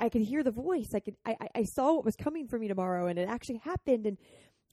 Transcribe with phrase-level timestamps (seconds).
[0.00, 0.94] I could hear the voice.
[0.94, 4.06] I could, I, I saw what was coming for me tomorrow and it actually happened.
[4.06, 4.18] And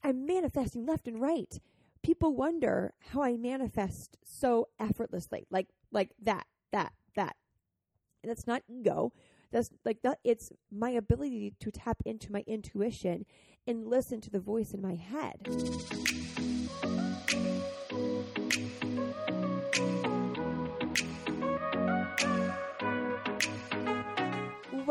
[0.02, 1.58] I'm manifesting left and right.
[2.02, 7.36] People wonder how I manifest so effortlessly, like, like that, that, that.
[8.22, 9.12] And that's not ego.
[9.52, 10.18] That's like that.
[10.24, 13.26] It's my ability to tap into my intuition
[13.66, 15.48] and listen to the voice in my head.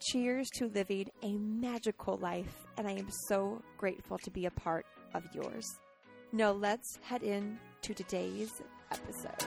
[0.00, 4.86] Cheers to living a magical life, and I am so grateful to be a part
[5.12, 5.80] of yours.
[6.32, 9.42] Now, let's head in to today's episode.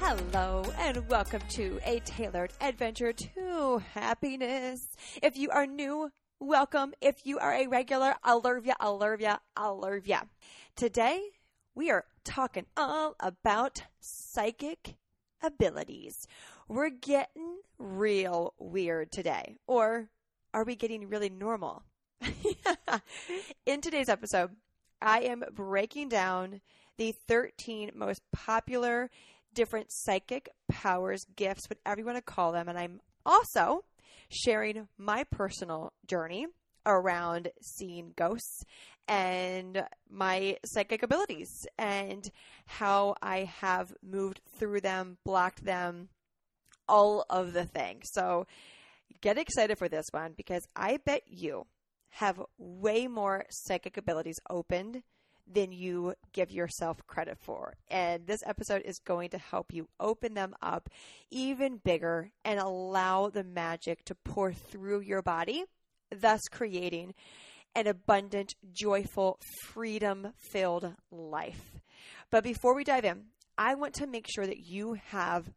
[0.00, 4.96] Hello, and welcome to a tailored adventure to happiness.
[5.22, 6.94] If you are new, welcome.
[7.00, 10.22] If you are a regular, I'll love ya, I'll love ya, I'll love ya.
[10.76, 11.30] Today,
[11.74, 14.96] we are talking all about psychic
[15.42, 16.26] abilities.
[16.68, 19.56] We're getting real weird today.
[19.66, 20.10] Or
[20.54, 21.82] are we getting really normal?
[23.66, 24.50] In today's episode,
[25.00, 26.60] I am breaking down
[26.96, 29.10] the 13 most popular
[29.54, 32.68] different psychic powers, gifts, whatever you want to call them.
[32.68, 33.84] And I'm also
[34.30, 36.46] sharing my personal journey
[36.86, 38.64] around seeing ghosts
[39.06, 42.30] and my psychic abilities and
[42.66, 46.08] how I have moved through them, blocked them,
[46.88, 48.10] all of the things.
[48.12, 48.46] So
[49.20, 51.66] get excited for this one because I bet you
[52.10, 55.02] have way more psychic abilities opened
[55.50, 57.74] than you give yourself credit for.
[57.88, 60.88] And this episode is going to help you open them up
[61.30, 65.64] even bigger and allow the magic to pour through your body,
[66.14, 67.14] thus creating
[67.74, 71.72] an abundant, joyful, freedom filled life.
[72.30, 73.24] But before we dive in,
[73.56, 75.50] I want to make sure that you have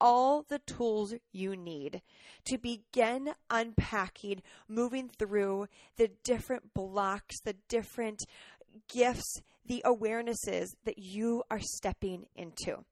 [0.00, 2.02] all the tools you need
[2.46, 5.66] to begin unpacking, moving through
[5.96, 8.24] the different blocks, the different
[8.88, 12.84] gifts, the awarenesses that you are stepping into.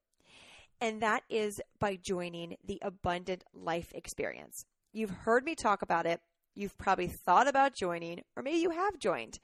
[0.80, 4.64] And that is by joining the Abundant Life Experience.
[4.92, 6.20] You've heard me talk about it.
[6.54, 9.38] You've probably thought about joining, or maybe you have joined.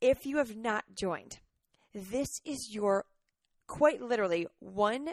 [0.00, 1.38] If you have not joined,
[1.94, 3.04] this is your
[3.66, 5.10] quite literally one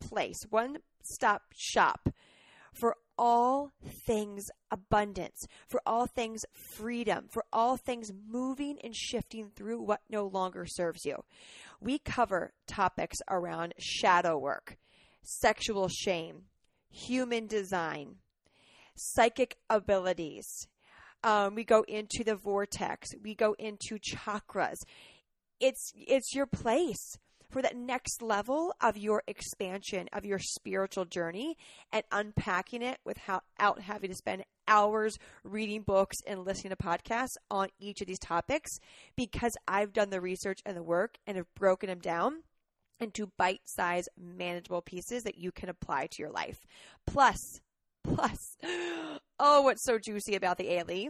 [0.00, 2.08] place, one stop shop
[2.72, 3.72] for all
[4.06, 10.26] things abundance, for all things freedom, for all things moving and shifting through what no
[10.26, 11.24] longer serves you.
[11.80, 14.76] We cover topics around shadow work,
[15.22, 16.42] sexual shame,
[16.90, 18.16] human design,
[18.94, 20.68] psychic abilities.
[21.22, 23.08] Um, we go into the vortex.
[23.22, 24.78] We go into chakras.
[25.58, 27.18] It's it's your place
[27.56, 31.56] for that next level of your expansion of your spiritual journey
[31.90, 33.44] and unpacking it without
[33.80, 38.70] having to spend hours reading books and listening to podcasts on each of these topics
[39.16, 42.42] because I've done the research and the work and have broken them down
[43.00, 46.58] into bite sized, manageable pieces that you can apply to your life.
[47.06, 47.62] Plus,
[48.04, 48.58] plus,
[49.40, 51.08] oh, what's so juicy about the ALE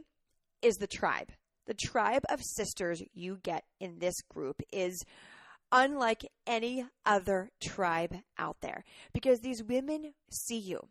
[0.62, 1.32] is the tribe.
[1.67, 5.03] The tribe of sisters you get in this group is
[5.73, 10.89] unlike any other tribe out there because these women see you.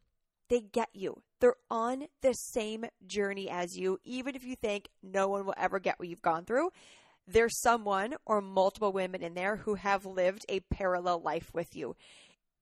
[0.50, 1.22] They get you.
[1.42, 5.80] They're on the same journey as you, even if you think no one will ever
[5.80, 6.70] get what you've gone through.
[7.28, 11.96] There's someone or multiple women in there who have lived a parallel life with you.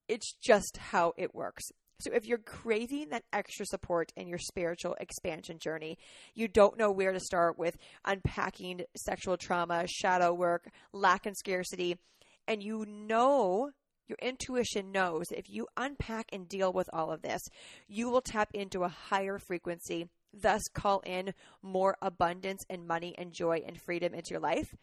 [0.07, 1.63] It's just how it works.
[2.03, 5.97] So if you're craving that extra support in your spiritual expansion journey,
[6.35, 11.97] you don't know where to start with unpacking sexual trauma, shadow work, lack and scarcity,
[12.47, 13.71] and you know
[14.07, 17.41] Your intuition knows that if you unpack and deal with all of this,
[17.87, 23.31] you will tap into a higher frequency, thus call in more abundance and money and
[23.31, 24.75] joy and freedom into your life.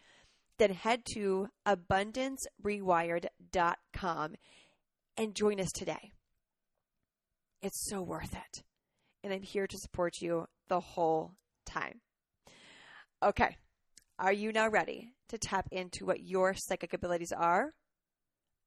[0.59, 4.35] Then head to abundancerewired.com
[5.17, 6.13] and join us today.
[7.63, 8.63] It's so worth it.
[9.23, 11.33] And I'm here to support you the whole
[11.67, 12.01] time.
[13.23, 13.57] Okay.
[14.19, 17.75] Are you now ready to tap into what your psychic abilities are?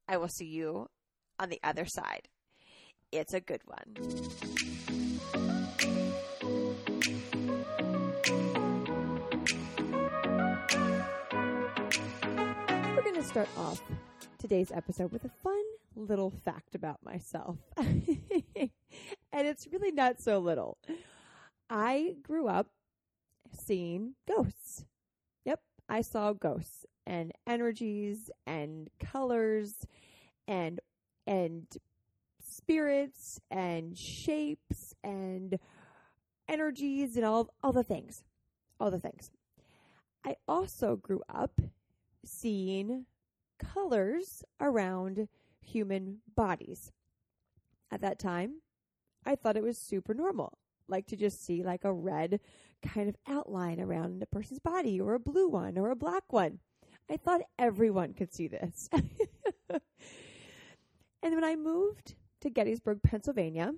[0.07, 0.89] I will see you
[1.39, 2.27] on the other side.
[3.11, 3.95] It's a good one.
[12.95, 13.81] We're going to start off
[14.37, 15.63] today's episode with a fun
[15.95, 17.57] little fact about myself.
[19.33, 20.77] and it's really not so little.
[21.69, 22.67] I grew up
[23.51, 24.85] seeing ghosts.
[25.43, 25.59] Yep,
[25.89, 29.85] I saw ghosts and energies and colors
[30.47, 30.79] and
[31.25, 31.65] and
[32.39, 35.57] spirits and shapes and
[36.47, 38.23] energies and all all the things.
[38.79, 39.31] All the things.
[40.25, 41.59] I also grew up
[42.23, 43.05] seeing
[43.59, 45.27] colors around
[45.59, 46.91] human bodies.
[47.91, 48.62] At that time,
[49.25, 52.39] I thought it was super normal, like to just see like a red
[52.81, 56.59] kind of outline around a person's body or a blue one or a black one.
[57.09, 58.89] I thought everyone could see this.
[58.93, 59.81] and
[61.21, 63.73] when I moved to Gettysburg, Pennsylvania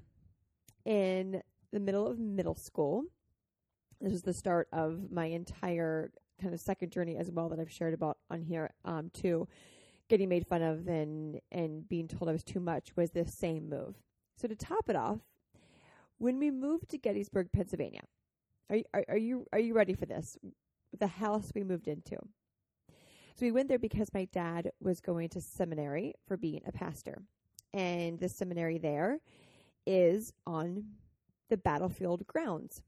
[0.85, 3.03] in the middle of middle school,
[4.01, 6.11] this was the start of my entire
[6.41, 9.47] kind of second journey as well that I've shared about on here um, too.
[10.07, 13.69] Getting made fun of and and being told I was too much was the same
[13.69, 13.95] move.
[14.37, 15.19] So to top it off,
[16.17, 18.01] when we moved to Gettysburg, Pennsylvania,
[18.69, 20.37] are, you, are, are you are you ready for this?
[20.97, 22.17] The house we moved into.
[23.35, 27.21] So we went there because my dad was going to seminary for being a pastor.
[27.73, 29.19] And the seminary there
[29.85, 30.85] is on
[31.49, 32.81] the battlefield grounds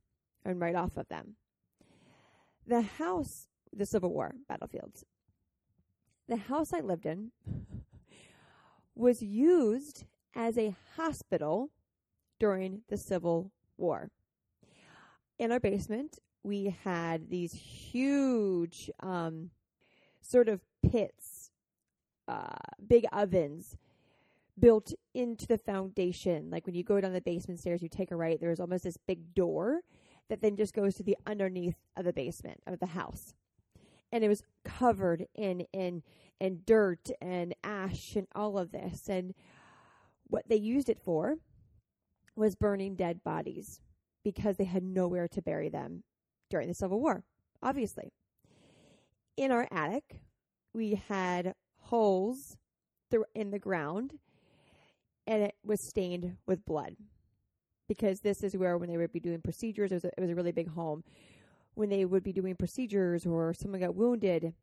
[0.45, 1.35] and right off of them.
[2.65, 5.03] The house, the Civil War battlefields,
[6.29, 7.31] the house I lived in
[8.95, 11.71] was used as a hospital
[12.39, 14.09] during the Civil War.
[15.39, 19.51] In our basement, we had these huge um,
[20.21, 21.51] sort of pits,
[22.27, 22.55] uh,
[22.87, 23.77] big ovens
[24.59, 26.49] built into the foundation.
[26.49, 28.97] Like when you go down the basement stairs, you take a right, there's almost this
[28.97, 29.81] big door
[30.29, 33.33] that then just goes to the underneath of the basement of the house.
[34.11, 36.01] And it was covered in in
[36.39, 39.09] in dirt and ash and all of this.
[39.09, 39.33] And
[40.27, 41.35] what they used it for
[42.37, 43.81] was burning dead bodies
[44.23, 46.03] because they had nowhere to bury them
[46.49, 47.23] during the Civil War,
[47.61, 48.11] obviously
[49.37, 50.19] in our attic,
[50.73, 52.57] we had holes
[53.35, 54.15] in the ground
[55.25, 56.95] and it was stained with blood
[57.87, 60.29] because this is where when they would be doing procedures, it was a, it was
[60.31, 61.03] a really big home.
[61.75, 64.53] When they would be doing procedures or someone got wounded,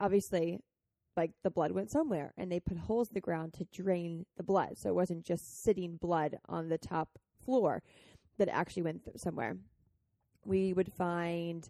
[0.00, 0.58] obviously,
[1.16, 4.42] like the blood went somewhere, and they put holes in the ground to drain the
[4.42, 7.82] blood, so it wasn't just sitting blood on the top floor
[8.38, 9.56] that actually went th- somewhere.
[10.44, 11.68] We would find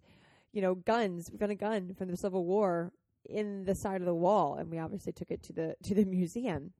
[0.53, 1.31] you know, guns.
[1.31, 2.93] We found a gun from the Civil War
[3.29, 6.05] in the side of the wall, and we obviously took it to the to the
[6.07, 6.73] museum.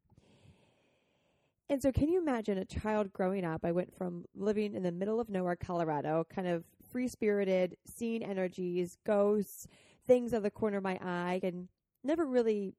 [1.69, 3.65] And so, can you imagine a child growing up?
[3.65, 8.25] I went from living in the middle of nowhere, Colorado, kind of free spirited, seeing
[8.25, 9.69] energies, ghosts,
[10.05, 11.69] things out of the corner of my eye, and
[12.03, 12.75] never really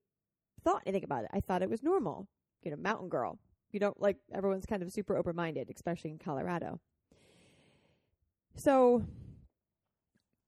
[0.64, 1.32] thought anything about it.
[1.34, 2.28] I thought it was normal.
[2.64, 3.40] You know, mountain girl.
[3.72, 6.80] You don't like everyone's kind of super open minded, especially in Colorado.
[8.56, 9.04] So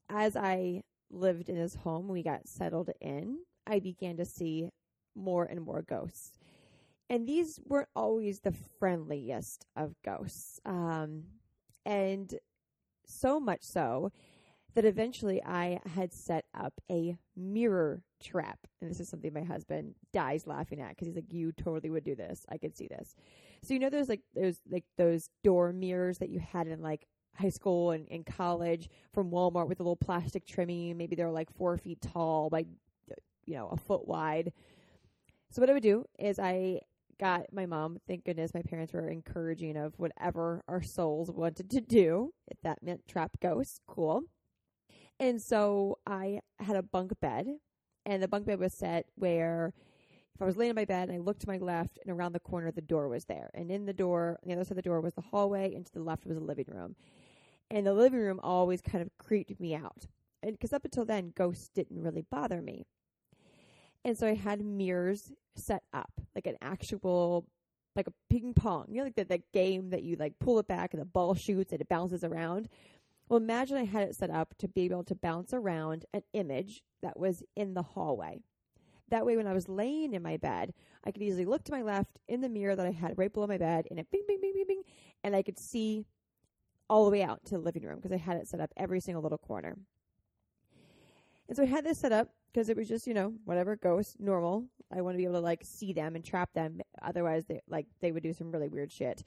[0.09, 4.69] as I lived in this home, we got settled in, I began to see
[5.15, 6.37] more and more ghosts.
[7.09, 10.59] And these weren't always the friendliest of ghosts.
[10.65, 11.23] Um,
[11.85, 12.33] and
[13.05, 14.11] so much so
[14.75, 18.59] that eventually I had set up a mirror trap.
[18.81, 22.03] And this is something my husband dies laughing at because he's like, "You totally would
[22.03, 22.45] do this.
[22.49, 23.15] I could see this."
[23.61, 27.07] So you know, those like those like those door mirrors that you had in like
[27.35, 30.97] high school and in college from Walmart with a little plastic trimming.
[30.97, 32.65] Maybe they're like four feet tall by,
[33.45, 34.53] you know, a foot wide.
[35.49, 36.81] So what I would do is I
[37.19, 41.81] got my mom, thank goodness my parents were encouraging of whatever our souls wanted to
[41.81, 42.33] do.
[42.47, 44.23] If that meant trap ghosts, cool.
[45.19, 47.47] And so I had a bunk bed
[48.05, 49.73] and the bunk bed was set where
[50.35, 52.33] if I was laying in my bed and I looked to my left and around
[52.33, 53.49] the corner the door was there.
[53.53, 55.85] And in the door, on the other side of the door was the hallway and
[55.85, 56.95] to the left was the living room
[57.73, 60.05] and the living room always kind of creeped me out.
[60.43, 62.85] And because up until then, ghosts didn't really bother me.
[64.05, 67.47] And so I had mirrors set up, like an actual,
[67.95, 70.93] like a ping pong, you know, like the game that you like pull it back
[70.93, 72.67] and the ball shoots and it bounces around.
[73.27, 76.83] Well, imagine I had it set up to be able to bounce around an image
[77.01, 78.41] that was in the hallway.
[79.09, 81.81] That way, when I was laying in my bed, I could easily look to my
[81.81, 84.39] left in the mirror that I had right below my bed, and it bing, bing,
[84.41, 84.83] bing, bing, bing,
[85.23, 86.05] and I could see
[86.89, 88.99] all the way out to the living room because I had it set up every
[88.99, 89.77] single little corner.
[91.47, 94.19] And so I had this set up because it was just, you know, whatever ghost,
[94.19, 94.65] normal.
[94.91, 96.81] I want to be able to like see them and trap them.
[97.01, 99.23] Otherwise, they like they would do some really weird shit.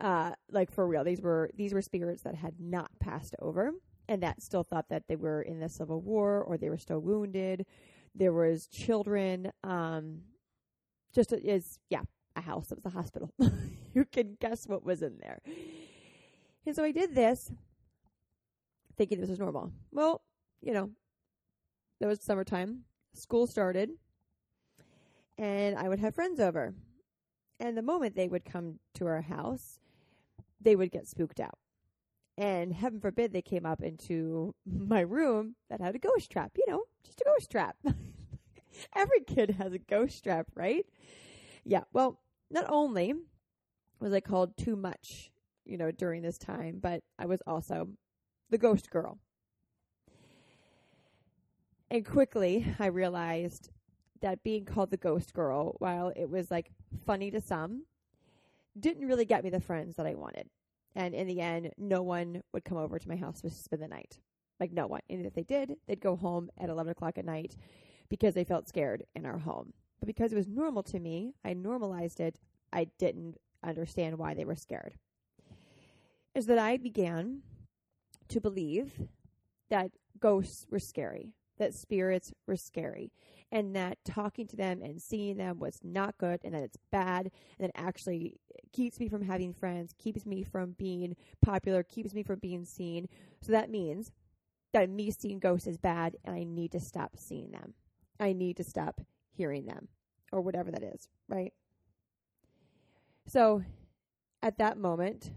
[0.00, 3.72] Uh, like for real, these were these were spirits that had not passed over
[4.08, 7.00] and that still thought that they were in the Civil War or they were still
[7.00, 7.66] wounded.
[8.14, 9.52] There was children.
[9.62, 10.22] Um,
[11.14, 12.02] just is yeah,
[12.34, 12.72] a house.
[12.72, 13.32] It was a hospital.
[13.94, 15.40] you can guess what was in there.
[16.64, 17.52] And so I did this,
[18.96, 19.72] thinking this was normal.
[19.92, 20.22] Well,
[20.62, 20.90] you know,
[22.00, 22.84] it was summertime.
[23.14, 23.90] School started,
[25.36, 26.74] and I would have friends over.
[27.60, 29.80] And the moment they would come to our house,
[30.60, 31.58] they would get spooked out.
[32.36, 36.64] And heaven forbid they came up into my room that had a ghost trap, you
[36.68, 37.76] know, just a ghost trap.
[38.94, 40.86] Every kid has a ghost trap, right?
[41.64, 41.82] Yeah.
[41.92, 43.14] Well, not only
[44.00, 45.30] was I called too much,
[45.64, 47.88] you know, during this time, but I was also
[48.50, 49.18] the ghost girl.
[51.90, 53.70] And quickly I realized
[54.20, 56.70] that being called the ghost girl, while it was like
[57.06, 57.84] funny to some,
[58.80, 60.48] didn't really get me the friends that I wanted.
[60.94, 63.88] And in the end, no one would come over to my house to spend the
[63.88, 64.18] night.
[64.58, 65.00] Like no one.
[65.08, 67.56] And if they did, they'd go home at 11 o'clock at night
[68.08, 69.72] because they felt scared in our home.
[70.00, 72.38] But because it was normal to me, I normalized it.
[72.72, 74.94] I didn't understand why they were scared.
[76.34, 77.42] Is that I began
[78.28, 79.08] to believe
[79.70, 83.12] that ghosts were scary, that spirits were scary,
[83.50, 87.30] and that talking to them and seeing them was not good, and that it's bad,
[87.58, 88.34] and that actually
[88.72, 93.08] keeps me from having friends, keeps me from being popular, keeps me from being seen.
[93.40, 94.10] So that means
[94.72, 97.74] that me seeing ghosts is bad, and I need to stop seeing them.
[98.20, 99.00] I need to stop
[99.30, 99.88] hearing them
[100.32, 101.52] or whatever that is, right?
[103.26, 103.62] So
[104.42, 105.30] at that moment,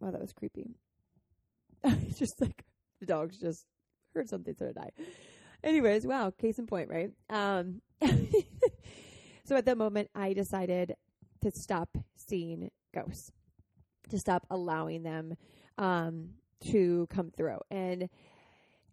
[0.00, 0.74] wow, that was creepy.
[1.84, 2.64] it's just like
[3.00, 3.64] the dogs just
[4.14, 4.90] heard something, so did I.
[5.62, 7.10] Anyways, wow, case in point, right?
[7.28, 7.80] Um,
[9.44, 10.94] so at that moment, I decided
[11.42, 13.32] to stop seeing ghosts,
[14.10, 15.34] to stop allowing them
[15.78, 16.30] um,
[16.70, 17.58] to come through.
[17.70, 18.08] And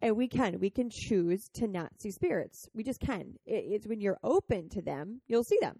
[0.02, 0.60] and we can.
[0.60, 2.70] We can choose to not see spirits.
[2.74, 3.40] We just can.
[3.46, 5.80] It, it's when you're open to them, you'll see them.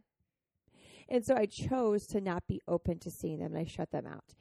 [1.10, 4.08] And so I chose to not be open to seeing them and I shut them
[4.08, 4.34] out.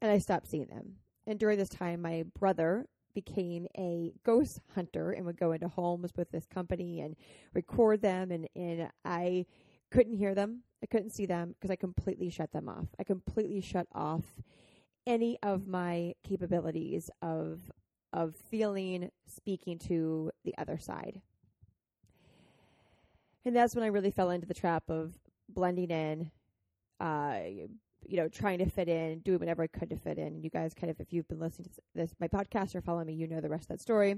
[0.00, 0.94] And I stopped seeing them.
[1.26, 2.86] And during this time, my brother
[3.20, 7.16] became a ghost hunter and would go into homes with this company and
[7.52, 8.30] record them.
[8.30, 9.46] And, and I
[9.90, 10.62] couldn't hear them.
[10.82, 12.86] I couldn't see them because I completely shut them off.
[12.98, 14.22] I completely shut off
[15.06, 17.60] any of my capabilities of
[18.12, 21.20] of feeling speaking to the other side.
[23.44, 25.12] And that's when I really fell into the trap of
[25.48, 26.30] blending in,
[27.00, 27.40] uh,
[28.08, 30.28] you know, trying to fit in, doing whatever I could to fit in.
[30.28, 33.06] And you guys kind of, if you've been listening to this, my podcast or following
[33.06, 34.16] me, you know the rest of that story.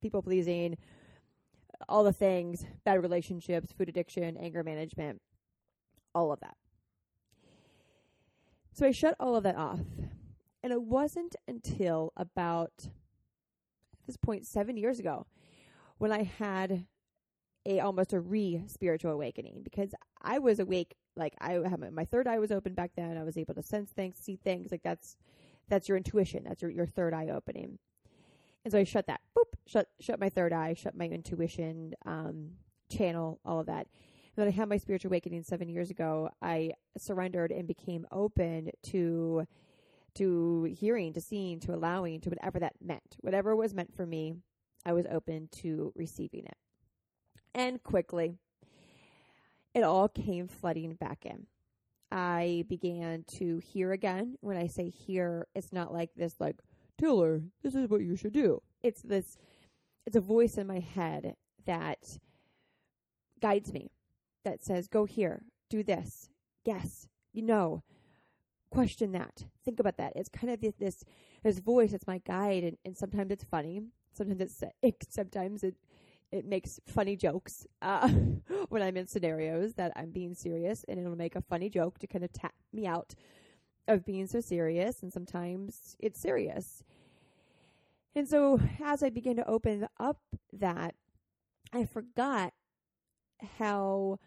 [0.00, 0.76] People pleasing,
[1.88, 5.22] all the things, bad relationships, food addiction, anger management,
[6.14, 6.56] all of that.
[8.72, 9.80] So I shut all of that off.
[10.64, 12.88] And it wasn't until about
[14.06, 15.26] this point seven years ago
[15.98, 16.86] when I had
[17.66, 22.26] a almost a re spiritual awakening because I was awake like I my, my, third
[22.26, 23.16] eye was open back then.
[23.16, 24.70] I was able to sense things, see things.
[24.70, 25.16] Like that's
[25.68, 26.44] that's your intuition.
[26.44, 27.78] That's your, your third eye opening.
[28.64, 29.20] And so I shut that.
[29.36, 29.54] Boop.
[29.66, 30.74] Shut shut my third eye.
[30.74, 32.52] Shut my intuition um,
[32.90, 33.40] channel.
[33.44, 33.86] All of that.
[34.34, 36.30] And then I had my spiritual awakening seven years ago.
[36.40, 39.46] I surrendered and became open to
[40.14, 43.16] to hearing, to seeing, to allowing, to whatever that meant.
[43.20, 44.34] Whatever was meant for me,
[44.84, 46.56] I was open to receiving it.
[47.54, 48.38] And quickly,
[49.74, 51.46] it all came flooding back in.
[52.10, 54.36] I began to hear again.
[54.40, 56.56] When I say hear, it's not like this, like,
[56.98, 58.62] Taylor, this is what you should do.
[58.82, 59.38] It's this,
[60.06, 62.18] it's a voice in my head that
[63.40, 63.90] guides me,
[64.44, 66.28] that says, go here, do this,
[66.64, 67.82] yes, you know,
[68.70, 69.44] question that.
[69.64, 70.14] Think about that.
[70.16, 71.04] It's kind of this this,
[71.42, 71.92] this voice.
[71.92, 73.82] It's my guide, and, and sometimes it's funny.
[74.12, 75.76] Sometimes it's it, sometimes it
[76.32, 78.08] it makes funny jokes uh,
[78.70, 82.06] when I'm in scenarios that I'm being serious, and it'll make a funny joke to
[82.06, 83.14] kind of tap me out
[83.86, 85.02] of being so serious.
[85.02, 86.82] And sometimes it's serious.
[88.14, 90.18] And so as I begin to open up
[90.52, 90.94] that,
[91.72, 92.52] I forgot
[93.58, 94.18] how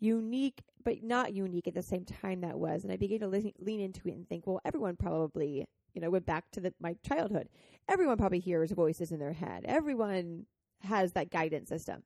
[0.00, 2.82] unique, but not unique at the same time that was.
[2.82, 6.10] And I began to lean, lean into it and think, well, everyone probably, you know,
[6.10, 7.48] went back to the, my childhood.
[7.88, 9.64] Everyone probably hears voices in their head.
[9.66, 10.46] Everyone
[10.84, 12.02] has that guidance system.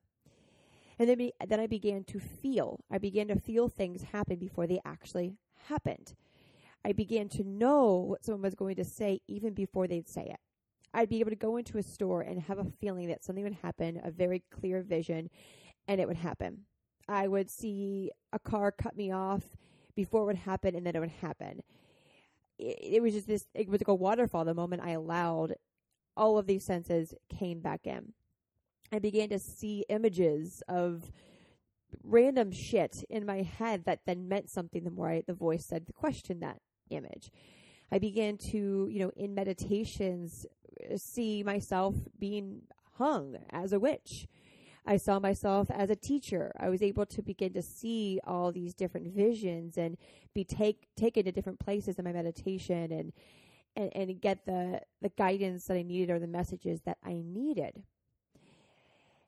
[0.97, 2.83] And then, be, then I began to feel.
[2.91, 6.13] I began to feel things happen before they actually happened.
[6.83, 10.39] I began to know what someone was going to say even before they'd say it.
[10.93, 13.57] I'd be able to go into a store and have a feeling that something would
[13.61, 15.29] happen, a very clear vision,
[15.87, 16.65] and it would happen.
[17.07, 19.43] I would see a car cut me off
[19.95, 21.61] before it would happen, and then it would happen.
[22.57, 24.45] It, it was just this, it was like a waterfall.
[24.45, 25.55] The moment I allowed,
[26.17, 28.13] all of these senses came back in.
[28.91, 31.11] I began to see images of
[32.03, 35.85] random shit in my head that then meant something the more I, the voice said
[35.85, 37.31] the question that image.
[37.91, 40.45] I began to, you know, in meditations,
[40.91, 42.63] uh, see myself being
[42.97, 44.27] hung as a witch.
[44.85, 46.51] I saw myself as a teacher.
[46.59, 49.97] I was able to begin to see all these different visions and
[50.33, 53.13] be take taken to different places in my meditation and
[53.75, 57.83] and, and get the the guidance that I needed or the messages that I needed.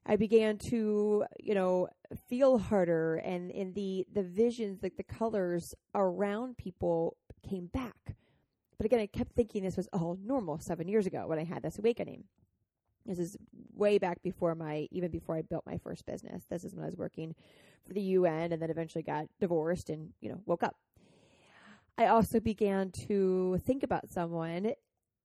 [0.06, 1.88] I began to, you know,
[2.28, 7.18] feel harder and in the the visions, like the colors around people
[7.48, 8.16] came back.
[8.78, 11.62] But again, I kept thinking this was all normal seven years ago when I had
[11.62, 12.24] this awakening.
[13.06, 13.38] This is
[13.76, 16.46] way back before my, even before I built my first business.
[16.50, 17.36] This is when I was working
[17.86, 20.76] for the UN and then eventually got divorced and, you know, woke up.
[21.98, 24.74] I also began to think about someone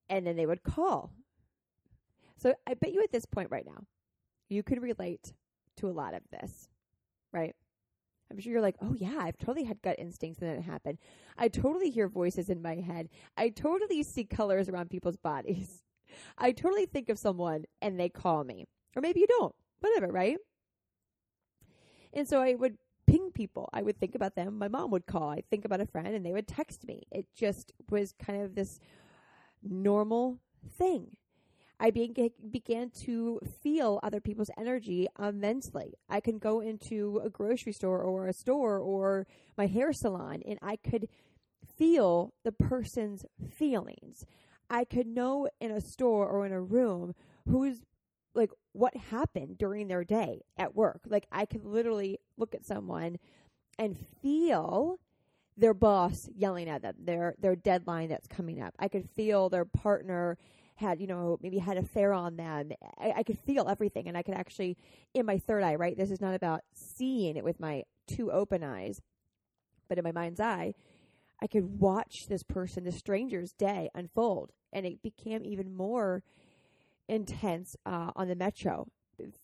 [0.09, 1.13] and then they would call.
[2.37, 3.85] So I bet you at this point right now,
[4.49, 5.33] you could relate
[5.79, 6.69] to a lot of this,
[7.33, 7.55] right?
[8.31, 10.99] I'm sure you're like, oh yeah, I've totally had gut instincts and it happened.
[11.39, 13.09] I totally hear voices in my head.
[13.37, 15.83] I totally see colors around people's bodies.
[16.39, 18.67] I totally think of someone and they call me.
[18.97, 19.55] Or maybe you don't.
[19.81, 20.39] Whatever, right?
[22.13, 23.69] And so I would ping people.
[23.73, 24.59] I would think about them.
[24.59, 25.31] My mom would call.
[25.31, 27.03] I'd think about a friend and they would text me.
[27.13, 28.81] It just was kind of this
[29.63, 30.39] normal
[30.79, 31.17] thing.
[31.79, 35.95] I be- began to feel other people's energy immensely.
[36.09, 39.27] I can go into a grocery store or a store or
[39.59, 41.09] my hair salon and I could
[41.77, 44.25] feel the person's feelings.
[44.71, 47.15] I could know in a store or in a room
[47.49, 47.83] who's
[48.35, 51.03] like what happened during their day at work.
[51.07, 53.19] Like I could literally look at someone
[53.79, 54.99] and feel
[55.57, 58.75] their boss yelling at them, their their deadline that's coming up.
[58.79, 60.37] I could feel their partner
[60.77, 62.71] had, you know, maybe had a fair on them.
[62.99, 64.77] I, I could feel everything and I could actually,
[65.15, 65.97] in my third eye, right?
[65.97, 69.01] This is not about seeing it with my two open eyes,
[69.89, 70.75] but in my mind's eye,
[71.41, 74.53] I could watch this person, this stranger's day unfold.
[74.73, 76.23] And it became even more
[77.09, 78.89] intense uh, on the metro,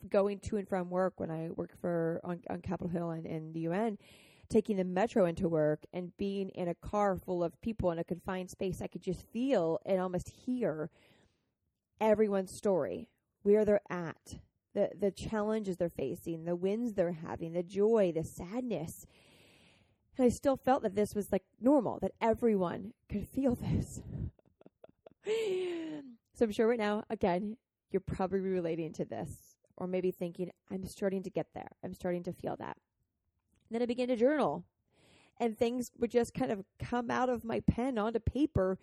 [0.09, 3.53] going to and from work when I worked for on, on Capitol Hill and in
[3.53, 3.99] the UN
[4.53, 8.05] taking the metro into work and being in a car full of people in a
[8.05, 10.91] confined space, I could just feel and almost hear
[12.03, 13.09] everyone's story,
[13.43, 14.41] where they're at,
[14.75, 19.07] the, the challenges they're facing, the wins they're having, the joy, the sadness.
[20.19, 24.01] And I still felt that this was like normal, that everyone could feel this.
[26.35, 27.57] so I'm sure right now, again,
[27.91, 31.69] you're probably relating to this, or maybe thinking, I'm starting to get there.
[31.85, 32.77] I'm starting to feel that.
[33.69, 34.65] And then I began to journal,
[35.39, 38.79] and things would just kind of come out of my pen onto paper,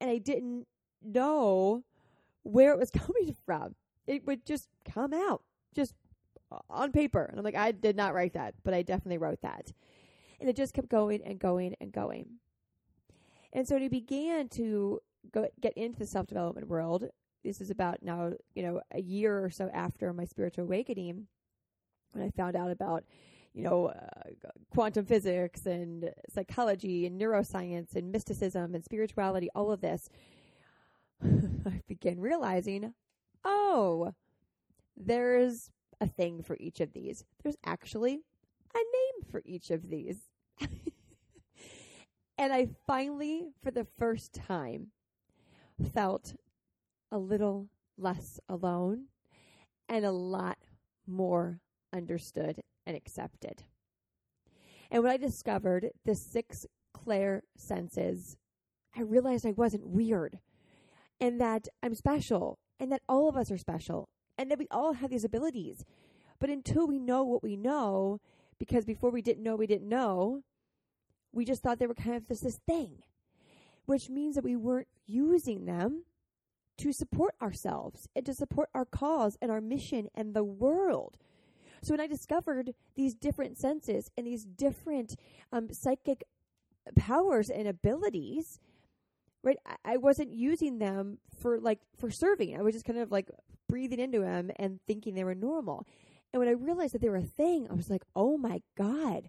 [0.00, 0.66] and I didn't
[1.02, 1.84] know
[2.50, 3.74] where it was coming from.
[4.06, 5.42] It would just come out
[5.74, 5.94] just
[6.68, 7.24] on paper.
[7.24, 9.72] And I'm like, I did not write that, but I definitely wrote that.
[10.40, 12.26] And it just kept going and going and going.
[13.52, 15.00] And so he began to
[15.32, 17.06] go get into the self development world.
[17.44, 21.26] This is about now, you know, a year or so after my spiritual awakening,
[22.12, 23.04] when I found out about,
[23.54, 29.80] you know, uh, quantum physics and psychology and neuroscience and mysticism and spirituality, all of
[29.80, 30.08] this.
[31.66, 32.94] I began realizing,
[33.44, 34.12] oh,
[34.96, 37.24] there's a thing for each of these.
[37.42, 38.20] There's actually
[38.74, 40.30] a name for each of these.
[42.38, 44.88] and I finally, for the first time,
[45.92, 46.34] felt
[47.10, 49.06] a little less alone
[49.88, 50.58] and a lot
[51.06, 51.60] more
[51.92, 53.64] understood and accepted.
[54.90, 58.36] And when I discovered the six clair senses,
[58.96, 60.38] I realized I wasn't weird
[61.20, 64.94] and that I'm special and that all of us are special and that we all
[64.94, 65.84] have these abilities.
[66.38, 68.20] But until we know what we know,
[68.58, 70.42] because before we didn't know we didn't know,
[71.32, 73.02] we just thought they were kind of just this thing,
[73.84, 76.04] which means that we weren't using them
[76.78, 81.18] to support ourselves and to support our cause and our mission and the world.
[81.82, 85.16] So when I discovered these different senses and these different
[85.52, 86.24] um, psychic
[86.96, 88.58] powers and abilities,
[89.42, 92.56] right, I, wasn't using them for like for serving.
[92.56, 93.30] I was just kind of like
[93.68, 95.86] breathing into them and thinking they were normal.
[96.32, 99.28] And when I realized that they were a thing, I was like, oh my God,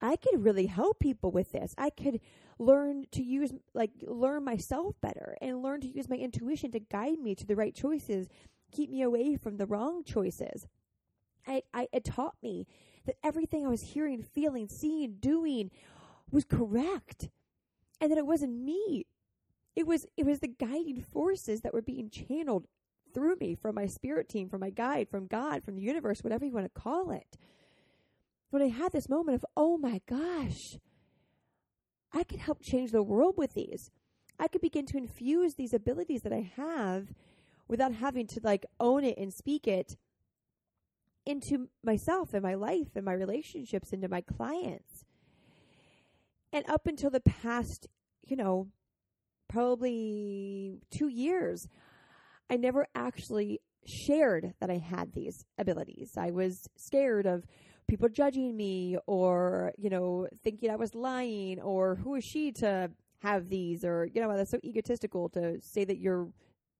[0.00, 1.74] I could really help people with this.
[1.76, 2.20] I could
[2.58, 7.18] learn to use, like, learn myself better and learn to use my intuition to guide
[7.18, 8.28] me to the right choices,
[8.70, 10.66] keep me away from the wrong choices.
[11.46, 12.66] I, I, it taught me
[13.06, 15.70] that everything I was hearing, feeling, seeing, doing
[16.30, 17.28] was correct
[18.00, 19.06] and that it wasn't me.
[19.76, 22.66] It was, it was the guiding forces that were being channeled
[23.14, 26.44] through me from my spirit team, from my guide, from God, from the universe, whatever
[26.44, 27.36] you want to call it.
[28.50, 30.78] When I had this moment of, oh my gosh,
[32.12, 33.90] I could help change the world with these.
[34.38, 37.08] I could begin to infuse these abilities that I have
[37.66, 39.96] without having to like own it and speak it
[41.26, 45.04] into myself and my life and my relationships into my clients.
[46.52, 47.86] And up until the past,
[48.26, 48.68] you know,
[49.48, 51.66] probably two years,
[52.50, 56.12] I never actually shared that I had these abilities.
[56.16, 57.44] I was scared of
[57.88, 62.90] people judging me or, you know, thinking I was lying or who is she to
[63.20, 66.28] have these or, you know, that's so egotistical to say that you're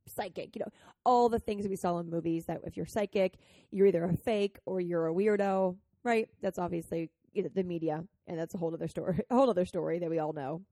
[0.07, 0.71] psychic, you know,
[1.05, 3.35] all the things we saw in movies that if you're psychic,
[3.71, 6.29] you're either a fake or you're a weirdo, right?
[6.43, 10.11] That's obviously the media and that's a whole other story, a whole other story that
[10.11, 10.63] we all know.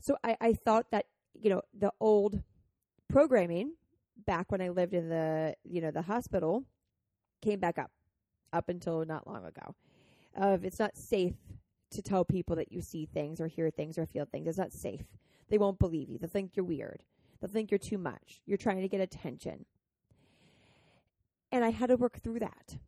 [0.00, 1.06] So I, I thought that,
[1.40, 2.42] you know, the old
[3.08, 3.74] programming
[4.26, 6.64] back when I lived in the you know the hospital
[7.42, 7.90] came back up
[8.52, 9.74] up until not long ago.
[10.36, 11.34] Of it's not safe
[11.90, 14.46] to tell people that you see things or hear things or feel things.
[14.46, 15.04] It's not safe.
[15.48, 16.18] They won't believe you.
[16.18, 17.02] They'll think you're weird.
[17.40, 18.40] They'll think you're too much.
[18.46, 19.64] You're trying to get attention.
[21.50, 22.78] And I had to work through that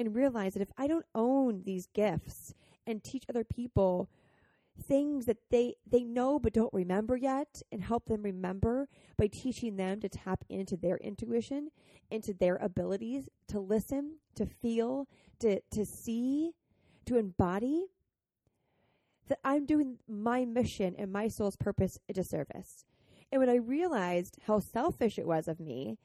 [0.00, 2.54] and realize that if I don't own these gifts
[2.86, 4.08] and teach other people
[4.82, 9.76] things that they they know but don't remember yet and help them remember by teaching
[9.76, 11.68] them to tap into their intuition
[12.10, 15.06] into their abilities to listen to feel
[15.38, 16.52] to to see
[17.04, 17.88] to embody
[19.28, 22.84] that I'm doing my mission and my soul's purpose a disservice.
[23.30, 25.98] And when I realized how selfish it was of me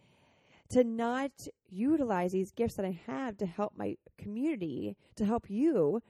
[0.70, 1.32] to not
[1.70, 6.02] utilize these gifts that I have to help my community, to help you,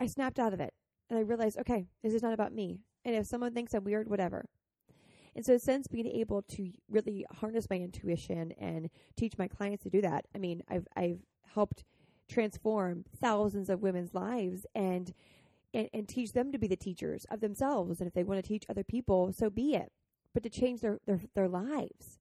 [0.00, 0.72] I snapped out of it
[1.10, 2.80] and I realized, okay, this is not about me.
[3.04, 4.46] And if someone thinks I'm weird, whatever.
[5.34, 9.90] And so, since being able to really harness my intuition and teach my clients to
[9.90, 11.20] do that, I mean, I've I've
[11.54, 11.84] helped
[12.28, 15.14] transform thousands of women's lives and
[15.72, 18.00] and, and teach them to be the teachers of themselves.
[18.00, 19.92] And if they want to teach other people, so be it.
[20.34, 22.18] But to change their their, their lives.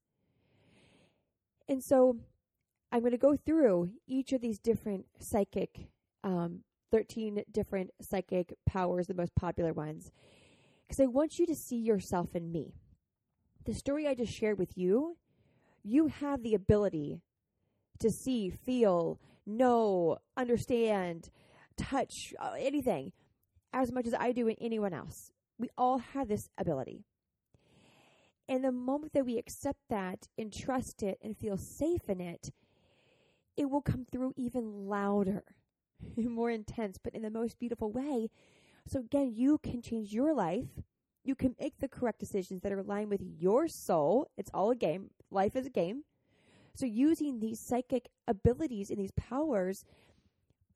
[1.70, 2.18] And so,
[2.92, 5.90] I'm going to go through each of these different psychic
[6.24, 10.12] um, 13 different psychic powers, the most popular ones,
[10.88, 12.74] because I want you to see yourself in me.
[13.66, 15.18] The story I just shared with you,
[15.84, 17.22] you have the ability
[18.00, 21.30] to see, feel, know, understand,
[21.76, 23.12] touch, uh, anything
[23.74, 25.32] as much as I do and anyone else.
[25.60, 27.04] We all have this ability.
[28.50, 32.52] And the moment that we accept that and trust it and feel safe in it,
[33.58, 35.44] it will come through even louder.
[36.18, 38.30] more intense, but in the most beautiful way.
[38.88, 40.70] So again, you can change your life.
[41.24, 44.30] You can make the correct decisions that are aligned with your soul.
[44.38, 45.10] It's all a game.
[45.30, 46.04] Life is a game.
[46.74, 49.84] So using these psychic abilities and these powers,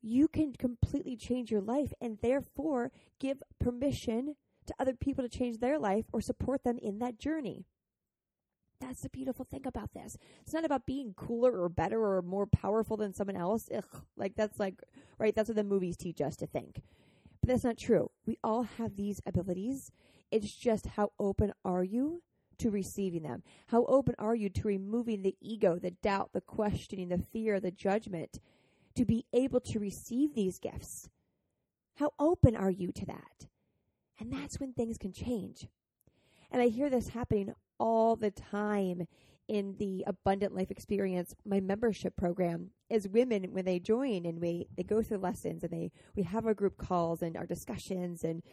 [0.02, 4.34] you can completely change your life and therefore give permission
[4.66, 7.66] to other people to change their life or support them in that journey.
[8.80, 10.16] That's the beautiful thing about this.
[10.42, 13.68] It's not about being cooler or better or more powerful than someone else.
[13.74, 14.82] Ugh, like that's like
[15.18, 15.34] right.
[15.34, 16.82] That's what the movies teach us to think.
[17.40, 18.10] But that's not true.
[18.26, 19.92] We all have these abilities.
[20.32, 22.22] It's just how open are you
[22.58, 23.42] to receiving them?
[23.68, 27.70] How open are you to removing the ego, the doubt, the questioning, the fear, the
[27.70, 28.40] judgment
[28.94, 31.08] to be able to receive these gifts?
[31.96, 33.46] How open are you to that?
[34.22, 35.66] And that's when things can change.
[36.52, 39.08] And I hear this happening all the time
[39.48, 44.68] in the abundant life experience my membership program is women when they join and we
[44.76, 48.44] they go through lessons and they we have our group calls and our discussions and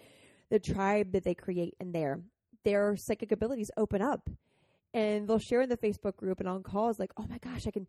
[0.50, 2.20] the tribe that they create in there
[2.66, 4.32] their psychic abilities open up
[4.96, 7.72] and they'll share in the facebook group and on calls like oh my gosh i
[7.72, 7.86] can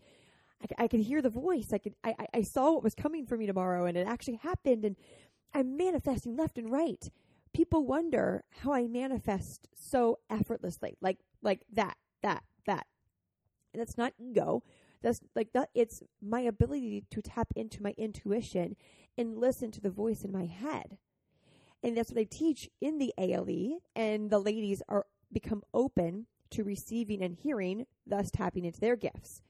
[0.63, 1.73] I, I can hear the voice.
[1.73, 1.95] I could.
[2.05, 4.85] I, I saw what was coming for me tomorrow, and it actually happened.
[4.85, 4.95] And
[5.55, 7.09] I'm manifesting left and right
[7.53, 12.87] people wonder how I manifest so effortlessly, like like that, that, that.
[13.73, 14.63] And that's not ego.
[15.03, 15.71] That's like that.
[15.75, 18.77] It's my ability to tap into my intuition
[19.17, 20.99] and listen to the voice in my head.
[21.83, 23.79] And that's what I teach in the ALE.
[23.97, 29.43] And the ladies are become open to receiving and hearing, thus tapping into their gifts.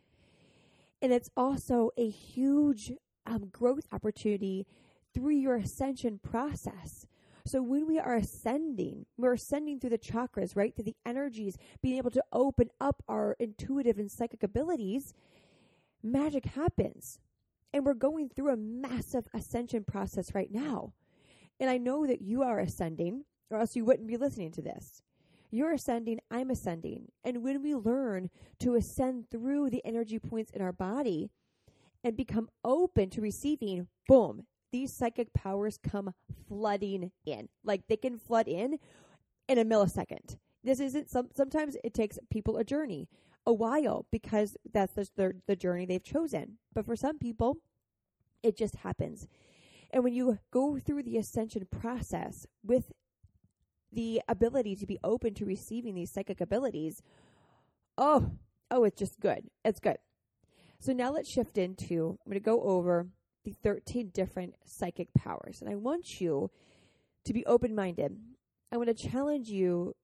[1.03, 2.93] And it's also a huge
[3.27, 4.67] um, growth opportunity
[5.15, 7.07] through your ascension process.
[7.47, 10.75] So when we are ascending, we're ascending through the chakras, right?
[10.75, 15.15] Through the energies, being able to open up our intuitive and psychic abilities,
[16.03, 17.19] magic happens.
[17.73, 20.93] And we're going through a massive ascension process right now.
[21.59, 25.03] And I know that you are ascending, or else you wouldn't be listening to this.
[25.51, 27.11] You're ascending, I'm ascending.
[27.25, 31.31] And when we learn to ascend through the energy points in our body
[32.05, 36.15] and become open to receiving, boom, these psychic powers come
[36.49, 37.49] flooding in.
[37.65, 38.79] Like they can flood in
[39.49, 40.37] in a millisecond.
[40.63, 43.09] This isn't some sometimes it takes people a journey,
[43.47, 46.59] a while because that's the, the, the journey they've chosen.
[46.75, 47.59] But for some people,
[48.43, 49.27] it just happens.
[49.91, 52.93] And when you go through the ascension process with
[53.93, 57.03] the ability to be open to receiving these psychic abilities,
[57.99, 58.31] oh,
[58.71, 59.49] oh, it's just good.
[59.65, 59.97] It's good.
[60.79, 63.09] So now let's shift into, I'm going to go over
[63.45, 65.61] the 13 different psychic powers.
[65.61, 66.51] And I want you
[67.25, 68.17] to be open minded.
[68.73, 69.95] I want to challenge you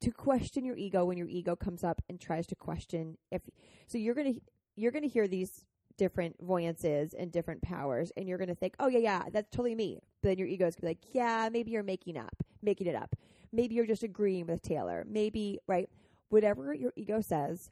[0.00, 3.42] to question your ego when your ego comes up and tries to question if
[3.86, 4.40] so you're going to
[4.74, 5.64] you're going to hear these
[5.96, 9.74] different voyances and different powers and you're going to think oh yeah yeah that's totally
[9.74, 12.42] me but then your ego is going to be like yeah maybe you're making up
[12.62, 13.16] making it up
[13.52, 15.88] maybe you're just agreeing with taylor maybe right
[16.28, 17.70] whatever your ego says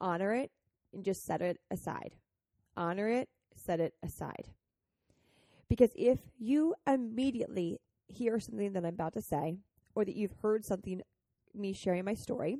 [0.00, 0.50] honor it
[0.92, 2.14] and just set it aside
[2.76, 4.48] honor it set it aside
[5.68, 9.56] because if you immediately hear something that i'm about to say
[9.94, 11.02] or that you've heard something
[11.54, 12.58] me sharing my story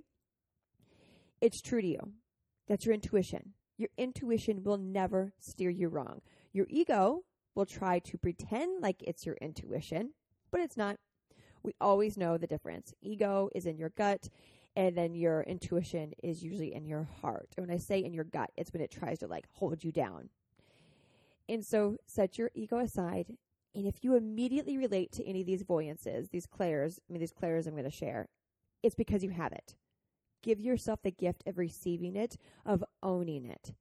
[1.40, 2.12] it's true to you
[2.68, 6.20] that's your intuition your intuition will never steer you wrong.
[6.52, 7.24] Your ego
[7.56, 10.12] will try to pretend like it's your intuition,
[10.52, 10.98] but it's not.
[11.64, 12.94] We always know the difference.
[13.00, 14.28] Ego is in your gut,
[14.76, 17.48] and then your intuition is usually in your heart.
[17.56, 19.90] And when I say in your gut, it's when it tries to like hold you
[19.90, 20.28] down.
[21.52, 23.26] And so set your ego aside.
[23.74, 27.30] And if you immediately relate to any of these voyances, these clairs, I mean, these
[27.30, 28.30] clairs I'm going to share,
[28.82, 29.76] it's because you have it
[30.42, 32.36] give yourself the gift of receiving it,
[32.66, 33.74] of owning it,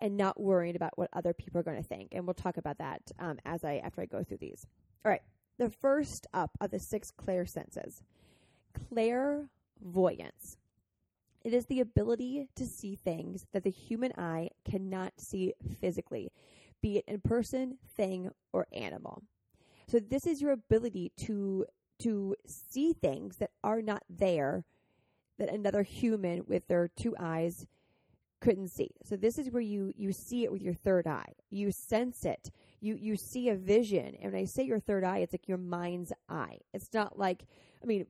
[0.00, 2.10] and not worrying about what other people are going to think.
[2.12, 4.66] And we'll talk about that um, as I after I go through these.
[5.02, 5.22] All right,
[5.58, 8.02] the first up of the six clair senses,
[8.90, 10.58] clairvoyance.
[11.42, 16.30] It is the ability to see things that the human eye cannot see physically,
[16.82, 19.22] be it in person, thing, or animal.
[19.86, 21.66] So this is your ability to
[22.00, 24.64] to see things that are not there
[25.38, 27.66] that another human with their two eyes
[28.40, 28.90] couldn't see.
[29.04, 31.32] So this is where you you see it with your third eye.
[31.50, 32.50] You sense it.
[32.80, 34.16] You you see a vision.
[34.20, 36.58] And when I say your third eye, it's like your mind's eye.
[36.74, 37.46] It's not like
[37.82, 38.06] I mean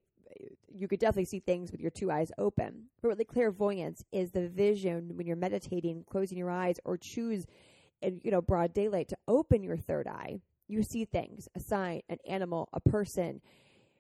[0.74, 2.85] you could definitely see things with your two eyes open.
[3.00, 7.46] But really clairvoyance is the vision when you're meditating, closing your eyes or choose
[8.02, 10.40] in you know broad daylight to open your third eye.
[10.68, 13.40] You see things, a sign, an animal, a person,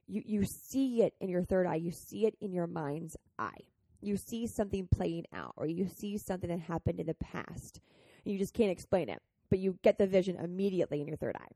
[0.06, 3.66] you, you see it in your third eye, you see it in your mind's eye.
[4.00, 7.80] You see something playing out, or you see something that happened in the past.
[8.24, 11.52] You just can't explain it, but you get the vision immediately in your third eye.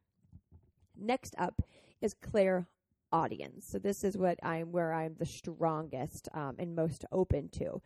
[0.97, 1.63] Next up
[2.01, 3.67] is clairaudience.
[3.67, 7.83] So this is what I'm where I'm the strongest um, and most open to.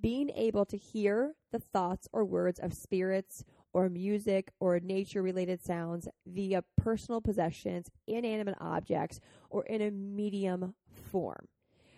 [0.00, 5.62] Being able to hear the thoughts or words of spirits or music or nature related
[5.62, 11.48] sounds via personal possessions, inanimate objects, or in a medium form.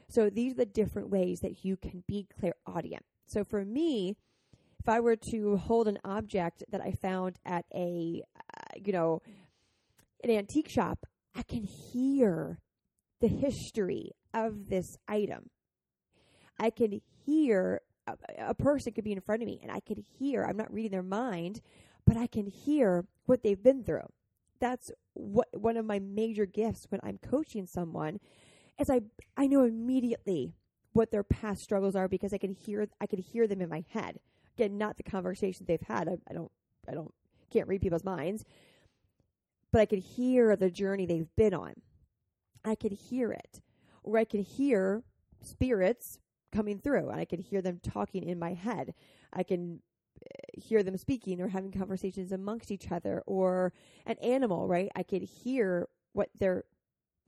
[0.09, 3.05] So these are the different ways that you can be clairaudient.
[3.27, 4.17] So for me,
[4.81, 9.21] if I were to hold an object that I found at a, uh, you know,
[10.25, 11.07] an antique shop,
[11.37, 12.59] I can hear
[13.21, 15.51] the history of this item.
[16.59, 17.83] I can hear
[18.39, 20.93] a, person could be in front of me and I could hear, I'm not reading
[20.93, 21.61] their mind,
[22.07, 24.09] but I can hear what they've been through.
[24.61, 28.19] That's what one of my major gifts when I'm coaching someone
[28.79, 29.03] is I
[29.37, 30.55] I know immediately
[30.93, 33.85] what their past struggles are because I can hear I can hear them in my
[33.91, 34.19] head.
[34.57, 36.09] Again, not the conversations they've had.
[36.09, 36.51] I, I don't
[36.89, 37.13] I don't
[37.53, 38.45] can't read people's minds,
[39.73, 41.75] but I can hear the journey they've been on.
[42.65, 43.61] I can hear it,
[44.03, 45.03] or I can hear
[45.43, 46.19] spirits
[46.53, 48.95] coming through and I can hear them talking in my head.
[49.33, 49.81] I can
[50.23, 53.73] eh, hear them speaking or having conversations amongst each other or
[54.07, 54.91] an animal, right?
[54.97, 56.65] I could hear what they're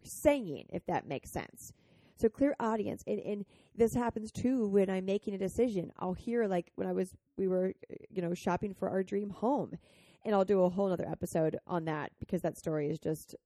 [0.03, 1.73] saying, if that makes sense.
[2.17, 5.91] So clairaudience, and and this happens too when I'm making a decision.
[5.99, 7.73] I'll hear like when I was we were
[8.11, 9.79] you know shopping for our dream home,
[10.25, 13.37] and I'll do a whole other episode on that because that story is just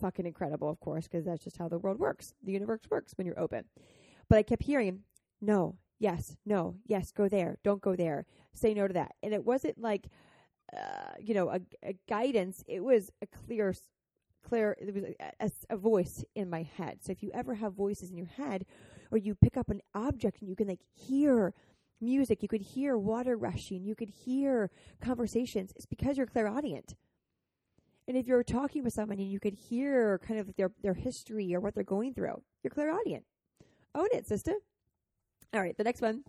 [0.00, 2.34] fucking incredible, of course, because that's just how the world works.
[2.42, 3.64] The universe works when you're open.
[4.34, 5.04] But I kept hearing,
[5.40, 9.14] no, yes, no, yes, go there, don't go there, say no to that.
[9.22, 10.08] And it wasn't like,
[10.76, 12.64] uh, you know, a, a, guidance.
[12.66, 13.72] It was a clear,
[14.42, 15.04] clear, it was
[15.70, 16.98] a, a, voice in my head.
[17.04, 18.66] So if you ever have voices in your head
[19.12, 21.54] or you pick up an object and you can like hear
[22.00, 24.68] music, you could hear water rushing, you could hear
[25.00, 26.96] conversations, it's because you're clairaudient.
[28.08, 31.54] And if you're talking with someone and you could hear kind of their, their history
[31.54, 33.24] or what they're going through, you're clairaudient.
[33.94, 34.54] Own it, sister.
[35.52, 36.24] All right, the next one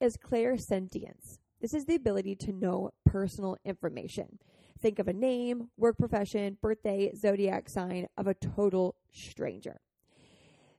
[0.00, 1.38] is clairsentience.
[1.60, 4.38] This is the ability to know personal information.
[4.80, 9.80] Think of a name, work profession, birthday, zodiac sign of a total stranger.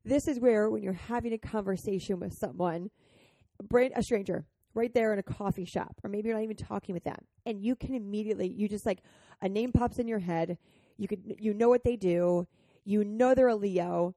[0.03, 2.91] This is where, when you're having a conversation with someone,
[3.95, 7.03] a stranger, right there in a coffee shop, or maybe you're not even talking with
[7.03, 9.01] them, and you can immediately, you just like
[9.41, 10.57] a name pops in your head.
[10.97, 12.47] You could, you know what they do.
[12.83, 14.13] You know they're a Leo.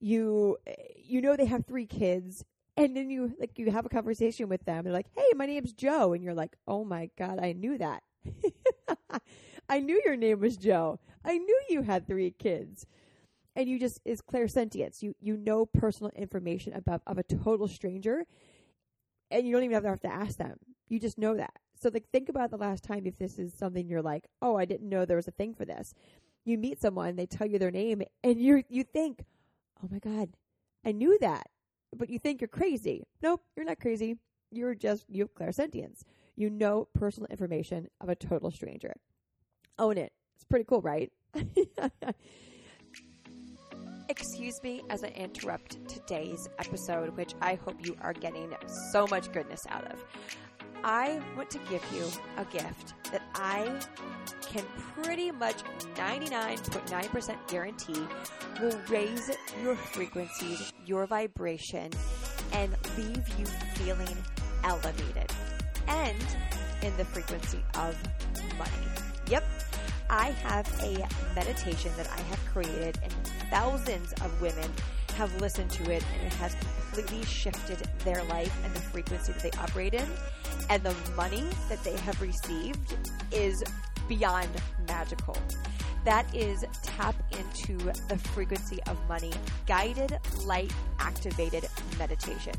[0.00, 0.58] You,
[0.96, 2.44] you know they have three kids,
[2.76, 4.84] and then you like you have a conversation with them.
[4.84, 8.02] They're like, "Hey, my name's Joe," and you're like, "Oh my god, I knew that.
[9.68, 11.00] I knew your name was Joe.
[11.24, 12.86] I knew you had three kids."
[13.56, 15.02] And you just is clairsentience.
[15.02, 18.24] You you know personal information about of a total stranger,
[19.30, 20.58] and you don't even have to ask them.
[20.88, 21.52] You just know that.
[21.74, 24.64] So like think about the last time if this is something you're like, "Oh, I
[24.64, 25.94] didn't know there was a thing for this."
[26.44, 29.24] You meet someone, they tell you their name, and you you think,
[29.82, 30.30] "Oh my god,
[30.84, 31.48] I knew that."
[31.96, 33.06] But you think you're crazy.
[33.22, 34.16] Nope, you're not crazy.
[34.50, 36.02] You're just you have clairsentience.
[36.36, 38.94] You know personal information of a total stranger.
[39.78, 40.12] Own it.
[40.36, 41.10] It's pretty cool, right?
[44.08, 48.54] Excuse me as I interrupt today's episode, which I hope you are getting
[48.92, 50.02] so much goodness out of.
[50.84, 52.04] I want to give you
[52.36, 53.80] a gift that I
[54.42, 54.64] can
[55.02, 55.62] pretty much
[55.94, 58.06] 99.9% guarantee
[58.60, 59.30] will raise
[59.62, 61.90] your frequencies, your vibration,
[62.52, 64.16] and leave you feeling
[64.64, 65.30] elevated
[65.86, 66.26] and
[66.82, 67.96] in the frequency of
[68.56, 68.70] money.
[69.28, 69.44] Yep,
[70.10, 73.12] I have a meditation that I have created, and
[73.50, 74.70] thousands of women
[75.18, 79.42] have listened to it, and it has completely shifted their life and the frequency that
[79.42, 80.06] they operate in.
[80.70, 82.94] And the money that they have received
[83.32, 83.64] is
[84.08, 84.48] beyond
[84.86, 85.36] magical.
[86.04, 87.78] That is tap into
[88.08, 89.32] the frequency of money,
[89.66, 92.54] guided, light activated meditation,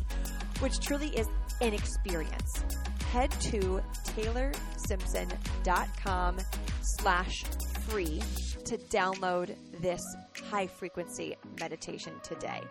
[0.60, 1.28] which truly is
[1.62, 2.66] an experience.
[3.14, 6.38] Head to taylorsimpson.com
[6.82, 7.46] slash
[7.88, 8.22] free
[8.66, 10.04] to download this
[10.50, 12.62] high frequency meditation today.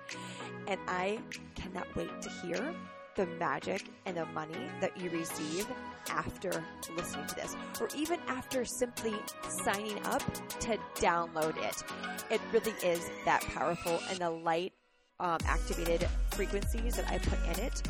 [0.67, 1.21] And I
[1.55, 2.75] cannot wait to hear
[3.15, 5.67] the magic and the money that you receive
[6.11, 6.65] after
[6.97, 9.15] listening to this, or even after simply
[9.49, 10.23] signing up
[10.61, 11.83] to download it.
[12.31, 14.73] It really is that powerful, and the light
[15.21, 17.83] um, activated frequencies that I put in it,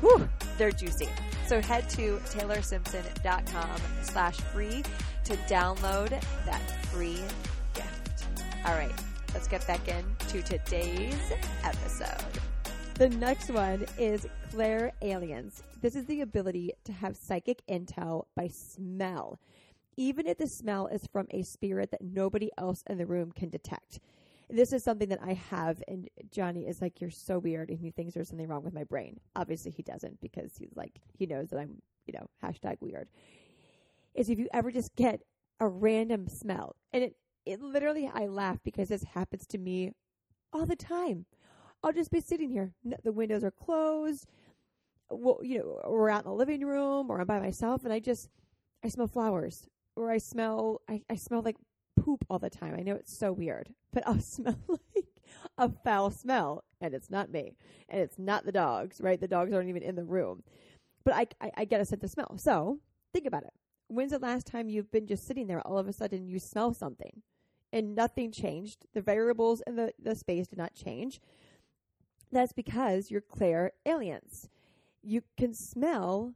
[0.00, 0.28] whew,
[0.58, 1.08] they're juicy.
[1.46, 4.82] So head to taylorsimpson.com slash free
[5.24, 6.10] to download
[6.44, 7.20] that free
[7.74, 8.26] gift.
[8.66, 8.92] All right,
[9.34, 11.32] let's get back into today's
[11.64, 12.40] episode.
[12.94, 15.62] The next one is Clairalience.
[15.80, 19.40] This is the ability to have psychic intel by smell,
[19.96, 23.48] even if the smell is from a spirit that nobody else in the room can
[23.48, 24.00] detect.
[24.50, 27.90] This is something that I have, and Johnny is like, You're so weird, and he
[27.90, 29.18] thinks there's something wrong with my brain.
[29.34, 33.08] Obviously, he doesn't because he's like, he knows that I'm, you know, hashtag weird.
[34.14, 35.22] Is if you ever just get
[35.58, 39.92] a random smell, and it, it literally, I laugh because this happens to me
[40.52, 41.26] all the time.
[41.82, 42.72] I'll just be sitting here.
[43.02, 44.26] The windows are closed.
[45.10, 47.98] Well, you know, we're out in the living room or I'm by myself and I
[47.98, 48.28] just,
[48.84, 51.56] I smell flowers or I smell, I, I smell like
[52.00, 52.74] poop all the time.
[52.78, 55.06] I know it's so weird, but I'll smell like
[55.58, 57.56] a foul smell and it's not me
[57.88, 59.20] and it's not the dogs, right?
[59.20, 60.44] The dogs aren't even in the room,
[61.04, 62.36] but I, I, I get a sense of smell.
[62.38, 62.78] So
[63.12, 63.52] think about it.
[63.88, 66.72] When's the last time you've been just sitting there all of a sudden you smell
[66.72, 67.22] something
[67.72, 68.86] and nothing changed?
[68.94, 71.20] The variables in the, the space did not change
[72.32, 74.48] that's because you're clear clairalience.
[75.02, 76.34] You can smell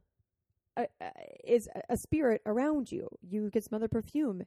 [0.77, 1.11] a, a,
[1.43, 3.09] is a spirit around you.
[3.21, 4.43] You can smell the perfume.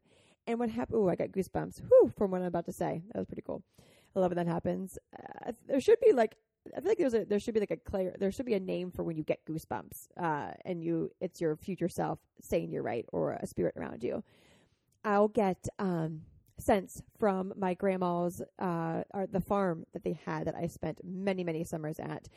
[0.47, 0.99] And what happened?
[0.99, 1.83] Oh, I got goosebumps.
[1.89, 3.03] Whew, from what I'm about to say.
[3.13, 3.63] That was pretty cool.
[4.15, 4.99] I love when that happens.
[5.19, 6.37] Uh, there should be like
[6.77, 8.61] I feel like there's a there should be like a clear there should be a
[8.61, 10.09] name for when you get goosebumps.
[10.17, 14.23] Uh, and you it's your future self saying you're right or a spirit around you.
[15.05, 16.23] I'll get um
[16.61, 21.45] scents from my grandma's uh, or the farm that they had that I spent many
[21.45, 22.29] many summers at.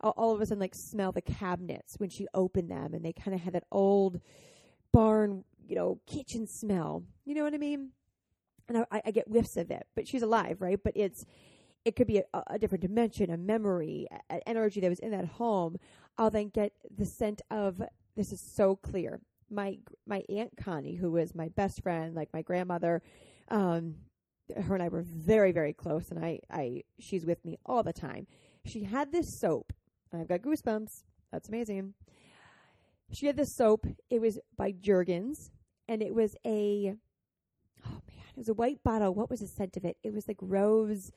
[0.00, 3.36] All, of a sudden, like smell the cabinets when she opened them, and they kind
[3.36, 4.20] of had that old
[4.92, 7.04] barn, you know, kitchen smell.
[7.24, 7.90] You know what I mean?
[8.68, 10.78] And I, I get whiffs of it, but she's alive, right?
[10.82, 11.24] But it's
[11.84, 15.26] it could be a, a different dimension, a memory, an energy that was in that
[15.26, 15.78] home.
[16.18, 17.82] I'll then get the scent of
[18.16, 19.20] this is so clear.
[19.50, 23.02] My my aunt Connie, who was my best friend, like my grandmother,
[23.52, 23.96] um,
[24.56, 27.92] her and I were very very close, and I I she's with me all the
[27.92, 28.26] time.
[28.64, 29.72] She had this soap.
[30.12, 31.04] I've got goosebumps.
[31.30, 31.94] That's amazing.
[33.12, 33.86] She had this soap.
[34.10, 35.50] It was by Jergens,
[35.88, 36.96] and it was a
[37.86, 39.14] oh man, it was a white bottle.
[39.14, 39.96] What was the scent of it?
[40.02, 41.12] It was like rose,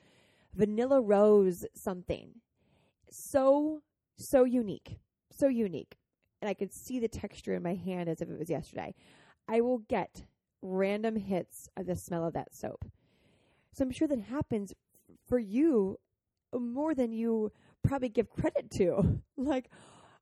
[0.53, 2.41] vanilla rose something.
[3.09, 3.81] So
[4.17, 4.99] so unique,
[5.31, 5.97] so unique
[6.45, 8.93] and I could see the texture in my hand as if it was yesterday.
[9.47, 10.25] I will get
[10.66, 12.86] random hits of the smell of that soap.
[13.74, 14.74] So I'm sure that happens
[15.28, 15.99] for you
[16.57, 17.51] more than you
[17.84, 19.22] probably give credit to.
[19.38, 19.70] like,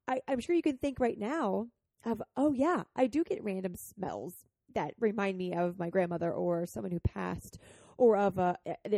[0.08, 1.68] I, I'm sure you can think right now
[2.06, 6.66] of, oh, yeah, I do get random smells that remind me of my grandmother or
[6.66, 7.60] someone who passed
[7.98, 8.58] or of a,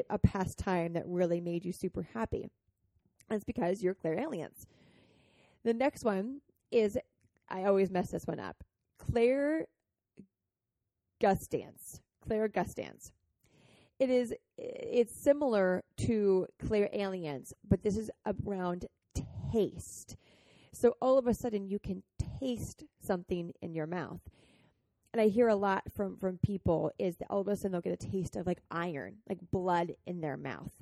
[0.10, 2.50] a, past time that really made you super happy.
[3.30, 4.66] That's because you're clairalience.
[5.64, 6.42] The next one
[6.72, 6.98] is
[7.50, 8.64] I always mess this one up.
[8.98, 9.68] Claire
[11.22, 12.02] Gustance.
[12.28, 13.12] Clairgustance.
[14.00, 18.86] It is it's similar to clairalience, but this is around
[19.52, 20.18] taste.
[20.74, 22.04] So all of a sudden you can
[22.40, 24.22] taste something in your mouth.
[25.14, 27.82] And I hear a lot from from people is that all of a sudden they'll
[27.82, 30.74] get a taste of like iron, like blood in their mouth.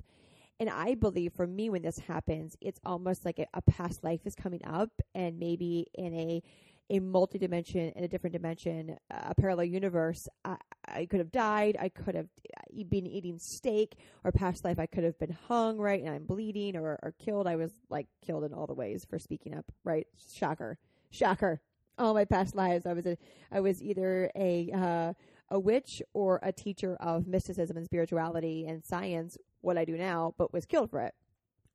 [0.60, 4.20] And I believe for me, when this happens, it's almost like a, a past life
[4.24, 6.42] is coming up, and maybe in a
[6.90, 10.56] a multi-dimension in a different dimension, a parallel universe, I,
[10.86, 11.76] I could have died.
[11.80, 15.78] I could have uh, been eating steak, or past life I could have been hung,
[15.78, 17.46] right, and I'm bleeding, or, or killed.
[17.46, 20.06] I was like killed in all the ways for speaking up, right?
[20.34, 20.78] Shocker,
[21.10, 21.60] shocker.
[21.96, 23.16] All my past lives, I was a,
[23.52, 25.12] I was either a uh,
[25.50, 30.34] a witch or a teacher of mysticism and spirituality and science, what I do now,
[30.36, 31.14] but was killed for it.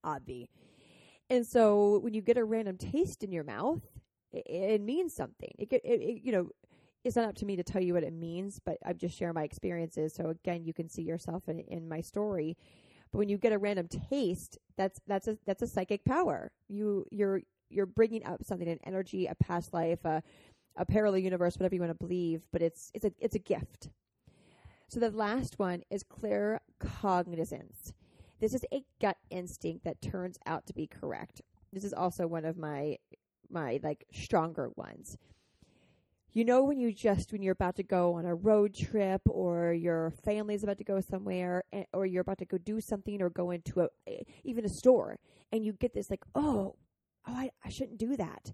[0.06, 0.50] Obvi.
[1.30, 3.82] And so when you get a random taste in your mouth,
[4.32, 5.52] it, it means something.
[5.58, 6.50] It, it, it, you know,
[7.04, 9.36] it's not up to me to tell you what it means, but I'm just sharing
[9.36, 10.14] my experiences.
[10.14, 12.58] So again, you can see yourself in, in my story.
[13.12, 16.52] But when you get a random taste, that's that's a that's a psychic power.
[16.68, 20.22] You you're you're bringing up something, an energy, a past life, a
[20.76, 22.44] a parallel universe, whatever you want to believe.
[22.52, 23.90] But it's it's a it's a gift.
[24.88, 27.94] So the last one is clear cognizance.
[28.40, 31.42] This is a gut instinct that turns out to be correct.
[31.72, 32.98] This is also one of my
[33.50, 35.18] my like stronger ones.
[36.32, 39.74] You know when you just when you're about to go on a road trip or
[39.74, 43.50] your family's about to go somewhere or you're about to go do something or go
[43.50, 45.18] into a even a store
[45.52, 46.76] and you get this like oh
[47.28, 48.54] oh I, I shouldn't do that.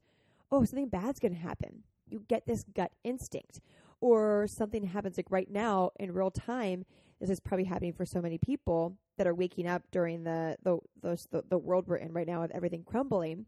[0.51, 1.83] Oh something bad's going to happen.
[2.07, 3.59] You get this gut instinct
[3.99, 6.85] or something happens like right now in real time
[7.19, 10.79] this is probably happening for so many people that are waking up during the the
[11.01, 13.45] the, the world we're in right now with everything crumbling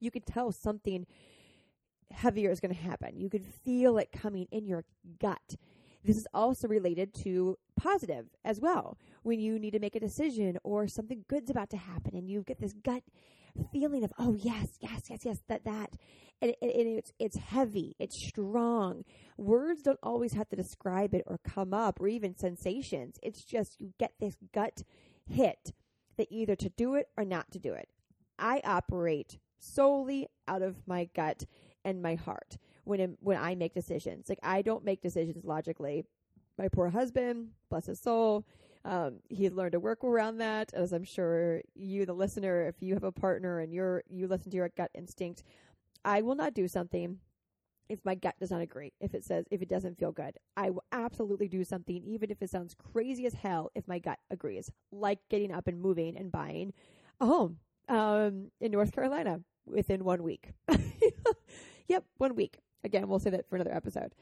[0.00, 1.06] you could tell something
[2.10, 3.18] heavier is going to happen.
[3.18, 4.84] You could feel it coming in your
[5.20, 5.56] gut.
[6.04, 8.96] This is also related to positive as well.
[9.22, 12.42] When you need to make a decision or something good's about to happen and you
[12.42, 13.02] get this gut
[13.72, 15.90] feeling of, oh, yes, yes, yes, yes, that, that.
[16.40, 19.04] And, and, it's, it's heavy, it's strong.
[19.36, 23.18] Words don't always have to describe it or come up or even sensations.
[23.22, 24.84] It's just you get this gut
[25.26, 25.72] hit
[26.16, 27.88] that either to do it or not to do it.
[28.38, 31.44] I operate solely out of my gut
[31.84, 34.28] and my heart when when I make decisions.
[34.28, 36.04] Like I don't make decisions logically.
[36.58, 38.44] My poor husband, bless his soul,
[38.84, 40.72] um, he's learned to work around that.
[40.74, 44.50] As I'm sure you, the listener, if you have a partner and you're you listen
[44.50, 45.44] to your gut instinct,
[46.04, 47.18] I will not do something
[47.88, 48.92] if my gut does not agree.
[49.00, 52.42] If it says if it doesn't feel good, I will absolutely do something, even if
[52.42, 53.70] it sounds crazy as hell.
[53.74, 56.72] If my gut agrees, like getting up and moving and buying
[57.20, 60.52] a home um, in North Carolina within one week.
[61.88, 62.58] yep, one week.
[62.84, 64.14] Again, we'll say that for another episode.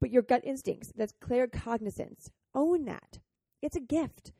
[0.00, 2.30] But your gut instincts, that's claircognizance.
[2.54, 3.18] Own that.
[3.62, 4.32] It's a gift.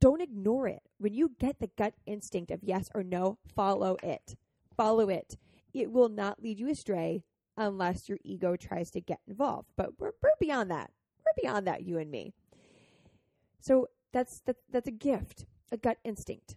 [0.00, 0.82] Don't ignore it.
[0.98, 4.36] When you get the gut instinct of yes or no, follow it.
[4.76, 5.36] Follow it.
[5.74, 7.24] It will not lead you astray
[7.56, 9.68] unless your ego tries to get involved.
[9.76, 10.90] But we're, we're beyond that.
[11.18, 12.32] We're beyond that, you and me.
[13.60, 16.56] So that's that, that's a gift, a gut instinct.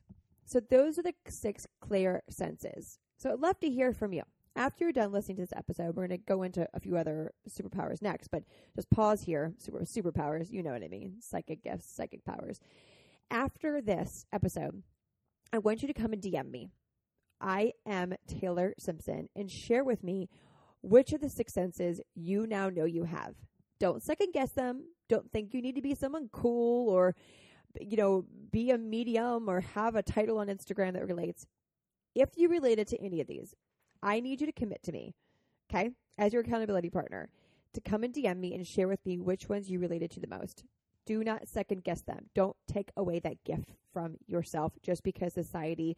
[0.53, 2.99] So those are the six clear senses.
[3.17, 4.21] So I'd love to hear from you.
[4.55, 7.31] after you're done listening to this episode, we're going to go into a few other
[7.49, 8.43] superpowers next, but
[8.75, 9.55] just pause here.
[9.57, 11.15] Super superpowers, you know what I mean?
[11.21, 12.59] Psychic gifts, psychic powers.
[13.31, 14.83] After this episode,
[15.51, 16.69] I want you to come and DM me.
[17.41, 20.29] I am Taylor Simpson and share with me
[20.83, 23.33] which of the six senses you now know you have.
[23.79, 24.83] Don't second guess them.
[25.09, 27.15] Don't think you need to be someone cool or,
[27.79, 31.45] you know, be a medium or have a title on Instagram that relates.
[32.15, 33.55] If you related to any of these,
[34.01, 35.15] I need you to commit to me,
[35.69, 37.29] okay, as your accountability partner,
[37.73, 40.27] to come and DM me and share with me which ones you related to the
[40.27, 40.63] most.
[41.05, 42.29] Do not second guess them.
[42.33, 45.97] Don't take away that gift from yourself just because society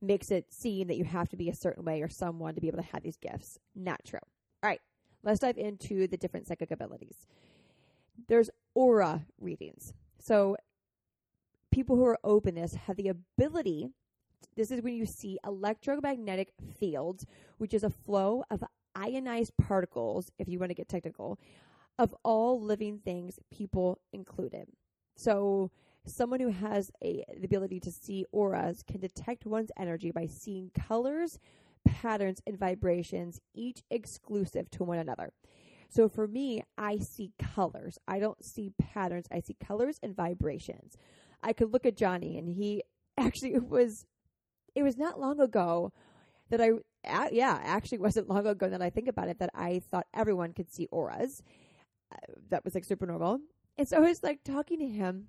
[0.00, 2.68] makes it seem that you have to be a certain way or someone to be
[2.68, 3.58] able to have these gifts.
[3.74, 4.20] Not true.
[4.62, 4.80] All right,
[5.22, 7.26] let's dive into the different psychic abilities.
[8.28, 9.94] There's aura readings.
[10.18, 10.56] So
[11.74, 13.88] people who are open this have the ability
[14.56, 17.26] this is when you see electromagnetic fields,
[17.58, 18.62] which is a flow of
[18.94, 21.40] ionized particles, if you want to get technical,
[21.98, 24.68] of all living things, people included.
[25.16, 25.72] So,
[26.06, 30.70] someone who has a, the ability to see auras can detect one's energy by seeing
[30.70, 31.40] colors,
[31.84, 35.32] patterns, and vibrations, each exclusive to one another.
[35.88, 37.98] So, for me, I see colors.
[38.06, 39.26] I don't see patterns.
[39.32, 40.96] I see colors and vibrations.
[41.44, 42.82] I could look at Johnny, and he
[43.18, 44.06] actually it was
[44.74, 45.92] it was not long ago
[46.50, 46.70] that I,
[47.08, 50.52] uh, yeah, actually wasn't long ago that I think about it that I thought everyone
[50.52, 51.42] could see auras.
[52.12, 52.16] Uh,
[52.50, 53.40] that was like super normal.
[53.78, 55.28] And so I was like talking to him,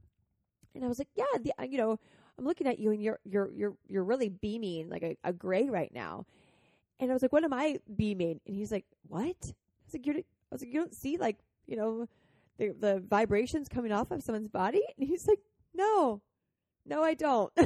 [0.73, 1.99] and I was like, yeah, the, you know,
[2.37, 5.69] I'm looking at you, and you're you're you're you're really beaming like a, a gray
[5.69, 6.25] right now.
[6.99, 8.39] And I was like, what am I beaming?
[8.47, 9.25] And he's like, what?
[9.25, 12.07] I was like, you're, I was like, you don't see like you know
[12.57, 14.81] the the vibrations coming off of someone's body?
[14.97, 15.39] And he's like,
[15.75, 16.21] no,
[16.85, 17.51] no, I don't.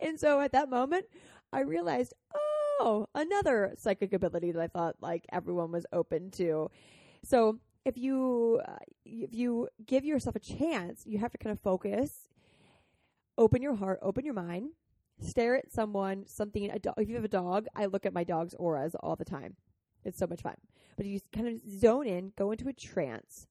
[0.00, 1.06] and so at that moment,
[1.52, 2.14] I realized,
[2.80, 6.70] oh, another psychic ability that I thought like everyone was open to.
[7.22, 11.60] So if you uh, if you give yourself a chance, you have to kind of
[11.60, 12.28] focus,
[13.38, 14.70] open your heart, open your mind,
[15.20, 16.70] stare at someone, something.
[16.70, 16.80] A.
[16.96, 19.56] If you have a dog, I look at my dog's auras all the time.
[20.04, 20.56] It's so much fun.
[20.96, 23.46] But you kind of zone in, go into a trance,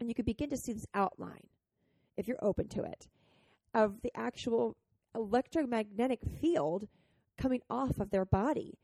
[0.00, 1.46] and you can begin to see this outline
[2.18, 3.08] if you're open to it
[3.72, 4.76] of the actual
[5.14, 6.88] electromagnetic field
[7.38, 8.78] coming off of their body.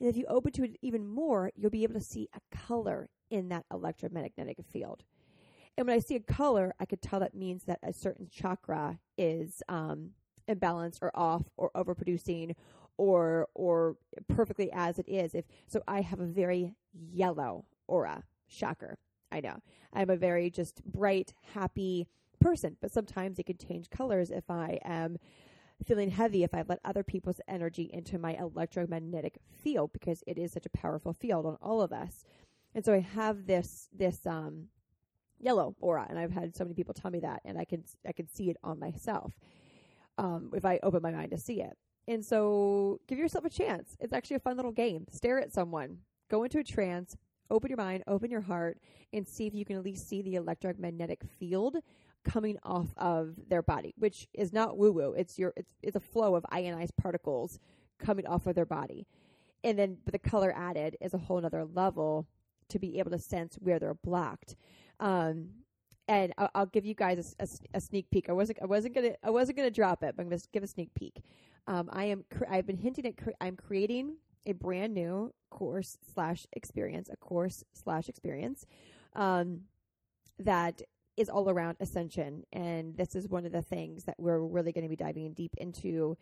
[0.00, 3.08] And if you open to it even more, you'll be able to see a color
[3.30, 5.04] in that electromagnetic field.
[5.78, 8.98] And when I see a color, I could tell that means that a certain chakra
[9.16, 10.10] is um,
[10.48, 12.54] imbalanced or off or overproducing
[12.98, 13.96] or or
[14.28, 15.34] perfectly as it is.
[15.34, 18.24] If so, I have a very yellow aura.
[18.48, 18.98] Shocker,
[19.30, 19.62] I know.
[19.94, 22.06] I'm a very just bright, happy,
[22.42, 25.18] person, but sometimes it can change colors if I am
[25.84, 30.52] feeling heavy if I let other people's energy into my electromagnetic field because it is
[30.52, 32.24] such a powerful field on all of us.
[32.74, 34.68] And so I have this this um
[35.40, 38.12] yellow aura and I've had so many people tell me that and I can I
[38.12, 39.34] can see it on myself.
[40.18, 41.76] Um if I open my mind to see it.
[42.08, 43.96] And so give yourself a chance.
[44.00, 45.06] It's actually a fun little game.
[45.10, 45.98] Stare at someone,
[46.30, 47.16] go into a trance,
[47.50, 48.78] open your mind, open your heart
[49.12, 51.76] and see if you can at least see the electromagnetic field
[52.24, 55.14] coming off of their body, which is not woo woo.
[55.16, 57.58] It's your it's it's a flow of ionized particles
[57.98, 59.06] coming off of their body,
[59.64, 62.26] and then the color added is a whole other level
[62.68, 64.56] to be able to sense where they're blocked.
[65.00, 65.50] Um,
[66.08, 68.28] and I'll, I'll, give you guys a, a, a, sneak peek.
[68.28, 70.66] I wasn't I wasn't gonna I wasn't gonna drop it, but I'm gonna give a
[70.66, 71.22] sneak peek.
[71.66, 74.16] Um, I am cre- I've been hinting at cre- I'm creating
[74.46, 78.66] a brand new course slash experience, a course slash experience
[79.14, 79.62] um,
[80.38, 80.82] that
[81.16, 82.44] is all around ascension.
[82.52, 85.54] And this is one of the things that we're really going to be diving deep
[85.58, 86.16] into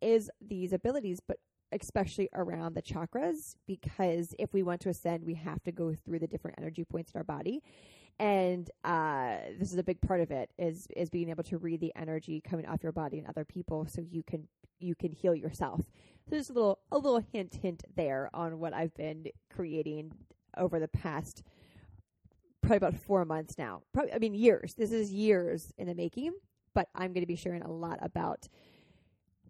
[0.00, 1.38] is these abilities, but
[1.72, 6.18] especially around the chakras, because if we want to ascend, we have to go through
[6.18, 7.62] the different energy points in our body.
[8.18, 11.80] And uh, this is a big part of it is is being able to read
[11.80, 15.34] the energy coming off your body and other people, so you can you can heal
[15.34, 15.82] yourself.
[16.28, 20.12] So just a little a little hint hint there on what I've been creating
[20.56, 21.42] over the past
[22.66, 23.82] probably about four months now.
[23.92, 24.74] Probably, I mean, years.
[24.74, 26.32] This is years in the making,
[26.74, 28.48] but I'm going to be sharing a lot about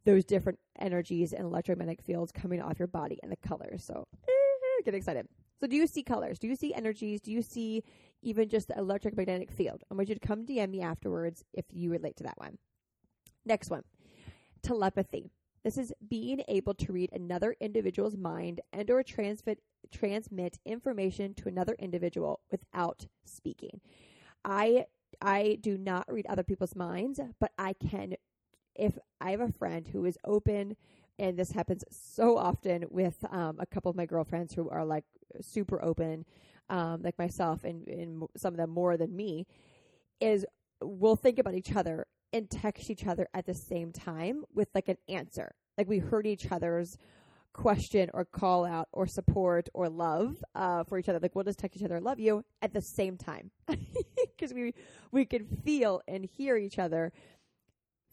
[0.04, 3.84] those different energies and electromagnetic fields coming off your body and the colors.
[3.84, 5.26] So eh, get excited.
[5.58, 6.38] So, do you see colors?
[6.38, 7.22] Do you see energies?
[7.22, 7.82] Do you see
[8.22, 9.82] even just the electromagnetic field?
[9.90, 12.58] I want you to come DM me afterwards if you relate to that one.
[13.46, 13.82] Next one
[14.62, 15.30] telepathy.
[15.64, 19.58] This is being able to read another individual's mind and or transmit
[19.90, 23.80] transmit information to another individual without speaking.
[24.44, 24.86] I
[25.20, 28.14] I do not read other people's minds, but I can
[28.74, 30.76] if I have a friend who is open
[31.18, 35.04] and this happens so often with um, a couple of my girlfriends who are like
[35.40, 36.24] super open,
[36.68, 39.46] um, like myself, and, and some of them more than me,
[40.20, 40.44] is
[40.82, 44.88] we'll think about each other and text each other at the same time with like
[44.88, 45.54] an answer.
[45.78, 46.98] Like we heard each other's
[47.56, 51.18] question or call out or support or love uh, for each other.
[51.18, 54.74] Like we'll just text each other, "Love you" at the same time because we
[55.10, 57.12] we can feel and hear each other,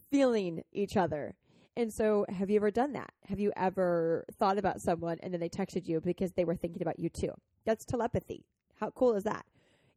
[0.10, 1.36] feeling each other.
[1.76, 3.12] And so, have you ever done that?
[3.28, 6.82] Have you ever thought about someone and then they texted you because they were thinking
[6.82, 7.34] about you too?
[7.66, 8.46] That's telepathy.
[8.80, 9.46] How cool is that?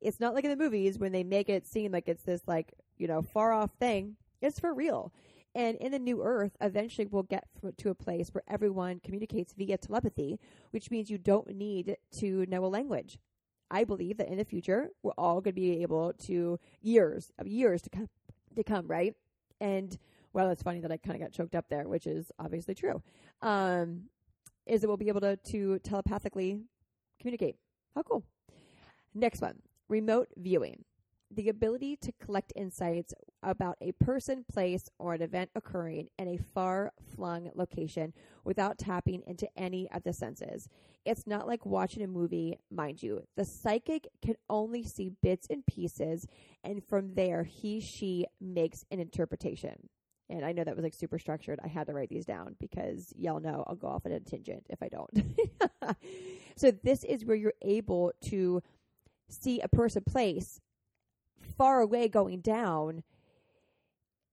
[0.01, 2.73] It's not like in the movies when they make it seem like it's this like
[2.99, 4.17] you know far off thing.
[4.43, 5.13] It's for real.
[5.57, 7.45] And in the new earth, eventually we'll get
[7.79, 10.39] to a place where everyone communicates via telepathy,
[10.71, 13.19] which means you don't need to know a language.
[13.71, 17.49] I believe that in the future, we're all going to be able to years of
[17.49, 18.11] years to come,
[18.55, 19.15] to come, right?
[19.59, 19.97] And
[20.35, 23.03] well, it's funny that I kind of got choked up there, which is obviously true.
[23.41, 24.11] Um,
[24.67, 26.61] is that we'll be able to, to telepathically
[27.19, 27.57] communicate.
[27.95, 28.23] How cool.
[29.15, 30.85] Next one remote viewing
[31.31, 33.13] the ability to collect insights
[33.43, 38.13] about a person, place, or an event occurring in a far flung location
[38.45, 40.69] without tapping into any of the senses.
[41.05, 43.23] It's not like watching a movie, mind you.
[43.37, 46.27] The psychic can only see bits and pieces,
[46.65, 49.89] and from there, he, she makes an interpretation.
[50.29, 51.61] And I know that was like super structured.
[51.63, 54.67] I had to write these down because y'all know I'll go off on a tangent
[54.69, 55.97] if I don't.
[56.57, 58.61] so, this is where you're able to
[59.29, 60.61] see a person, place,
[61.57, 63.03] far away going down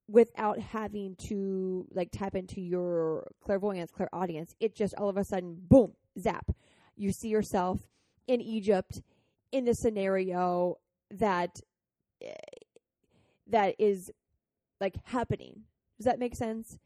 [0.08, 4.56] without having to like tap into your clairvoyance, clairaudience.
[4.60, 6.52] It just all of a sudden, boom, zap.
[6.96, 7.88] You see yourself
[8.28, 9.02] in Egypt
[9.52, 10.78] in the scenario
[11.12, 11.60] that
[13.48, 14.12] that is
[14.80, 15.62] like happening.
[15.98, 16.78] Does that make sense?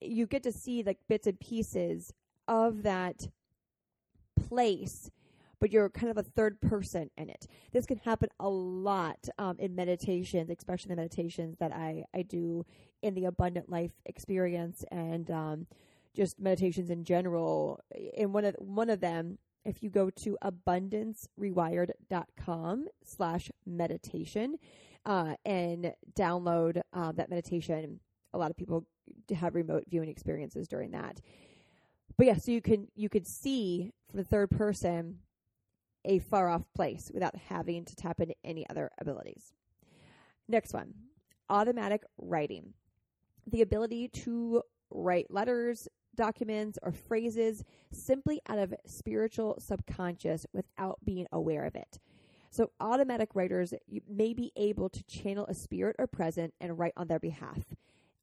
[0.00, 2.12] You get to see like bits and pieces
[2.48, 3.28] of that
[4.48, 5.10] place
[5.60, 7.46] but you're kind of a third person in it.
[7.72, 12.64] This can happen a lot um, in meditations, especially the meditations that I, I do
[13.02, 15.66] in the abundant life experience and um,
[16.14, 17.80] just meditations in general.
[18.14, 24.56] In one of one of them, if you go to abundancerewired.com slash meditation
[25.04, 28.00] uh, and download uh, that meditation,
[28.32, 28.86] a lot of people
[29.34, 31.20] have remote viewing experiences during that.
[32.16, 35.18] But yeah, so you can you could see from the third person
[36.04, 39.52] a far off place without having to tap into any other abilities.
[40.48, 40.94] Next one
[41.48, 42.72] automatic writing.
[43.46, 51.26] The ability to write letters, documents, or phrases simply out of spiritual subconscious without being
[51.32, 51.98] aware of it.
[52.52, 53.74] So, automatic writers
[54.08, 57.58] may be able to channel a spirit or present and write on their behalf.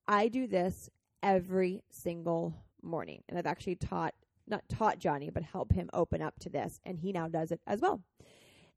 [0.08, 0.90] I do this
[1.24, 4.14] every single morning, and I've actually taught
[4.48, 6.80] not taught Johnny, but help him open up to this.
[6.86, 8.02] And he now does it as well.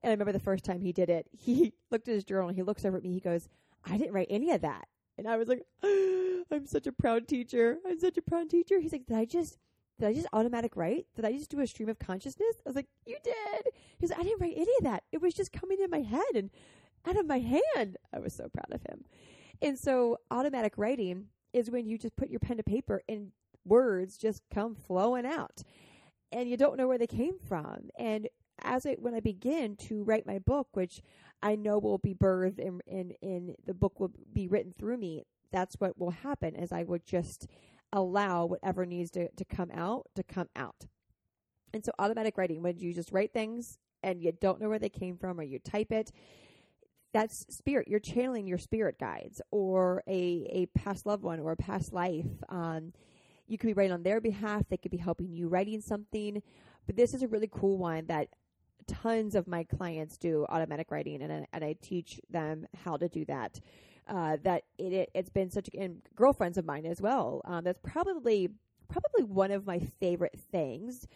[0.03, 2.63] And I remember the first time he did it, he looked at his journal, he
[2.63, 3.49] looks over at me, he goes,
[3.85, 4.89] I didn't write any of that.
[5.19, 7.79] And I was like, I'm such a proud teacher.
[7.87, 8.81] I'm such a proud teacher.
[8.81, 9.59] He's like, Did I just
[9.99, 11.07] did I just automatic write?
[11.15, 12.57] Did I just do a stream of consciousness?
[12.65, 13.73] I was like, You did.
[13.99, 15.05] He's like, I didn't write any of that.
[15.13, 16.51] It was just coming in my head and
[17.07, 17.99] out of my hand.
[18.15, 19.05] I was so proud of him.
[19.63, 23.33] And so automatic writing is when you just put your pen to paper and
[23.71, 25.63] words just come flowing out
[26.33, 27.91] and you don't know where they came from.
[27.99, 28.29] And
[28.63, 31.03] as it, when I begin to write my book, which
[31.43, 35.25] I know will be birthed in, in, in the book will be written through me,
[35.53, 37.47] that's what will happen as I would just
[37.93, 40.87] allow whatever needs to, to come out to come out.
[41.73, 44.89] And so automatic writing, when you just write things and you don't know where they
[44.89, 46.13] came from or you type it,
[47.13, 47.89] that's spirit.
[47.89, 52.27] You're channeling your spirit guides or a, a past loved one or a past life.
[52.49, 52.93] Um,
[53.51, 54.63] you could be writing on their behalf.
[54.69, 56.43] They could be helping you writing something.
[56.87, 58.29] But this is a really cool one that
[58.87, 63.09] tons of my clients do automatic writing, and I, and I teach them how to
[63.09, 63.61] do that.
[64.09, 67.43] Uh, that it, it has been such and girlfriends of mine as well.
[67.45, 68.49] Um, that's probably
[68.89, 71.07] probably one of my favorite things,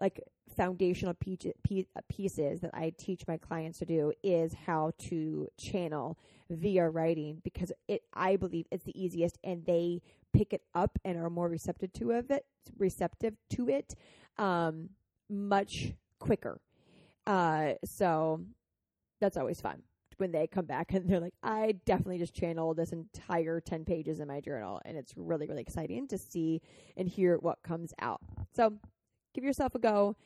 [0.00, 0.20] like
[0.56, 6.18] foundational pieces that I teach my clients to do is how to channel
[6.50, 10.02] via writing because it I believe it's the easiest and they
[10.32, 12.44] pick it up and are more receptive to of it,
[12.78, 13.94] receptive to it,
[14.38, 14.90] um,
[15.28, 16.60] much quicker.
[17.26, 18.40] Uh, so
[19.20, 19.82] that's always fun
[20.16, 24.20] when they come back and they're like, I definitely just channeled this entire 10 pages
[24.20, 24.80] in my journal.
[24.84, 26.60] And it's really, really exciting to see
[26.96, 28.20] and hear what comes out.
[28.54, 28.74] So
[29.34, 30.16] give yourself a go.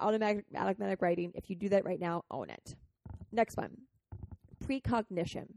[0.00, 1.32] Automatic, automatic writing.
[1.34, 2.74] If you do that right now, own it.
[3.32, 3.76] Next one
[4.64, 5.54] precognition.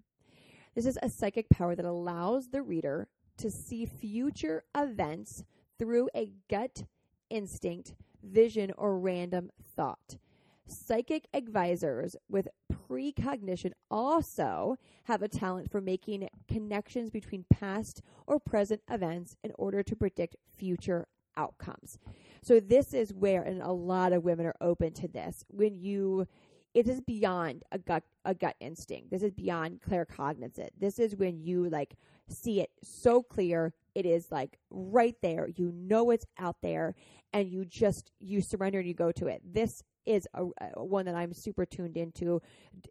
[0.76, 5.43] This is a psychic power that allows the reader to see future events
[5.79, 6.84] through a gut
[7.29, 10.17] instinct, vision, or random thought.
[10.65, 18.81] Psychic advisors with precognition also have a talent for making connections between past or present
[18.89, 21.97] events in order to predict future outcomes.
[22.41, 25.43] So this is where, and a lot of women are open to this.
[25.49, 26.27] When you,
[26.74, 29.11] it is beyond a gut a gut instinct.
[29.11, 30.69] This is beyond claircognizant.
[30.80, 31.95] This is when you like
[32.28, 33.74] see it so clear.
[33.95, 35.47] It is like right there.
[35.55, 36.95] You know it's out there,
[37.32, 39.41] and you just you surrender and you go to it.
[39.45, 40.45] This is a,
[40.76, 42.41] a one that I'm super tuned into,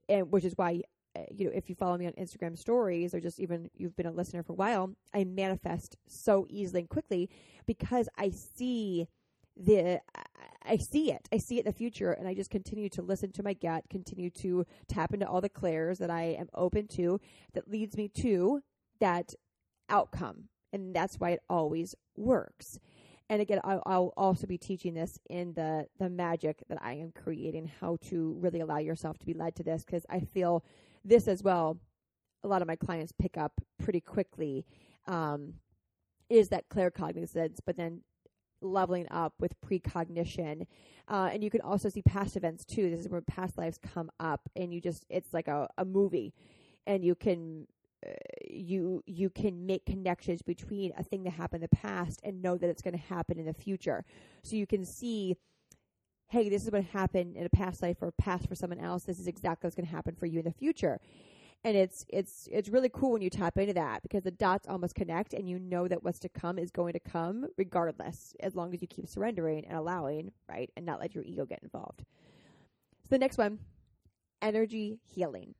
[0.09, 0.83] and which is why
[1.14, 4.07] uh, you know, if you follow me on Instagram stories or just even you've been
[4.07, 7.28] a listener for a while, I manifest so easily and quickly
[7.66, 9.09] because I see
[9.57, 10.01] the
[10.65, 11.29] I see it.
[11.33, 13.85] I see it in the future and I just continue to listen to my gut,
[13.91, 17.21] continue to tap into all the clairs that I am open to
[17.55, 18.63] that leads me to
[19.01, 19.35] that
[19.89, 20.45] outcome.
[20.73, 22.79] And that's why it always works.
[23.29, 27.13] And again, I'll, I'll also be teaching this in the the magic that I am
[27.13, 30.65] creating, how to really allow yourself to be led to this, because I feel
[31.05, 31.79] this as well.
[32.45, 34.67] A lot of my clients pick up pretty quickly.
[35.07, 35.55] Um,
[36.29, 38.03] is that claircognizance, but then
[38.63, 40.67] leveling up with precognition.
[41.09, 42.91] Uh, and you can also see past events too.
[42.91, 46.33] This is where past lives come up, and you just it's like a, a movie,
[46.87, 47.67] and you can
[48.07, 48.13] uh,
[48.49, 52.57] you you can make connections between a thing that happened in the past and know
[52.57, 54.05] that it's going to happen in the future.
[54.43, 55.37] So you can see,
[56.29, 59.05] hey, this is what happened in a past life or past for someone else.
[59.05, 61.01] This is exactly what's going to happen for you in the future
[61.65, 64.95] and it's it's it's really cool when you tap into that because the dots almost
[64.95, 68.75] connect and you know that what's to come is going to come regardless as long
[68.75, 72.05] as you keep surrendering and allowing right and not let your ego get involved.
[73.05, 73.61] So the next one
[74.41, 75.55] energy healing.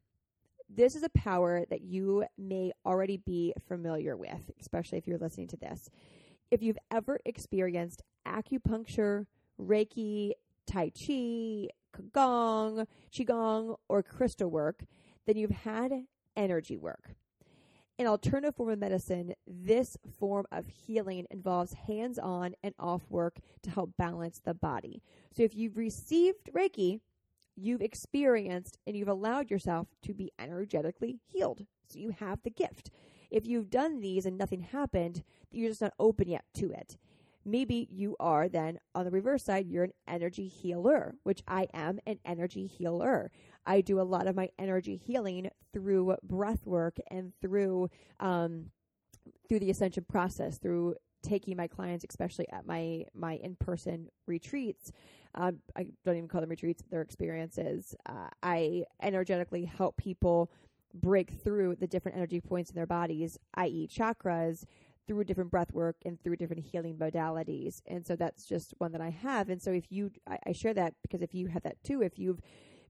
[0.74, 5.48] This is a power that you may already be familiar with especially if you're listening
[5.48, 5.88] to this.
[6.50, 9.26] If you've ever experienced acupuncture
[9.61, 10.32] reiki
[10.66, 14.84] tai chi qigong qigong or crystal work
[15.26, 15.92] then you've had
[16.36, 17.14] energy work.
[17.98, 23.36] In alternative form of medicine, this form of healing involves hands on and off work
[23.62, 25.02] to help balance the body.
[25.36, 27.00] So if you've received Reiki,
[27.54, 31.66] you've experienced and you've allowed yourself to be energetically healed.
[31.88, 32.90] So you have the gift.
[33.30, 36.96] If you've done these and nothing happened, you're just not open yet to it.
[37.44, 41.98] Maybe you are then on the reverse side, you're an energy healer, which I am
[42.06, 43.30] an energy healer.
[43.66, 47.90] I do a lot of my energy healing through breath work and through
[48.20, 48.70] um,
[49.48, 54.92] through the ascension process, through taking my clients, especially at my my in person retreats.
[55.34, 57.94] Um, I don't even call them retreats; they're experiences.
[58.06, 60.50] Uh, I energetically help people
[60.94, 64.64] break through the different energy points in their bodies, i.e., chakras,
[65.06, 67.80] through different breath work and through different healing modalities.
[67.86, 69.48] And so that's just one that I have.
[69.48, 72.18] And so if you, I, I share that because if you have that too, if
[72.18, 72.40] you've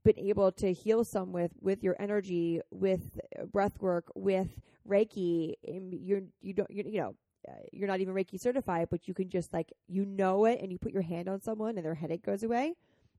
[0.05, 3.19] been able to heal some with with your energy, with
[3.53, 4.49] breath work, with
[4.89, 5.55] Reiki.
[5.63, 7.15] You're you don't you, you know
[7.49, 10.71] uh, you're not even Reiki certified, but you can just like you know it, and
[10.71, 12.75] you put your hand on someone, and their headache goes away.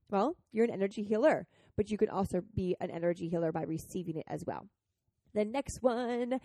[0.09, 4.17] Well, you're an energy healer, but you can also be an energy healer by receiving
[4.17, 4.67] it as well.
[5.33, 6.39] The next one,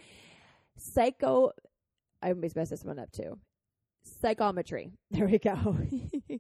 [0.77, 1.53] psycho.
[2.23, 3.39] I always mess this one up too.
[4.03, 4.93] Psychometry.
[5.11, 5.79] There we go.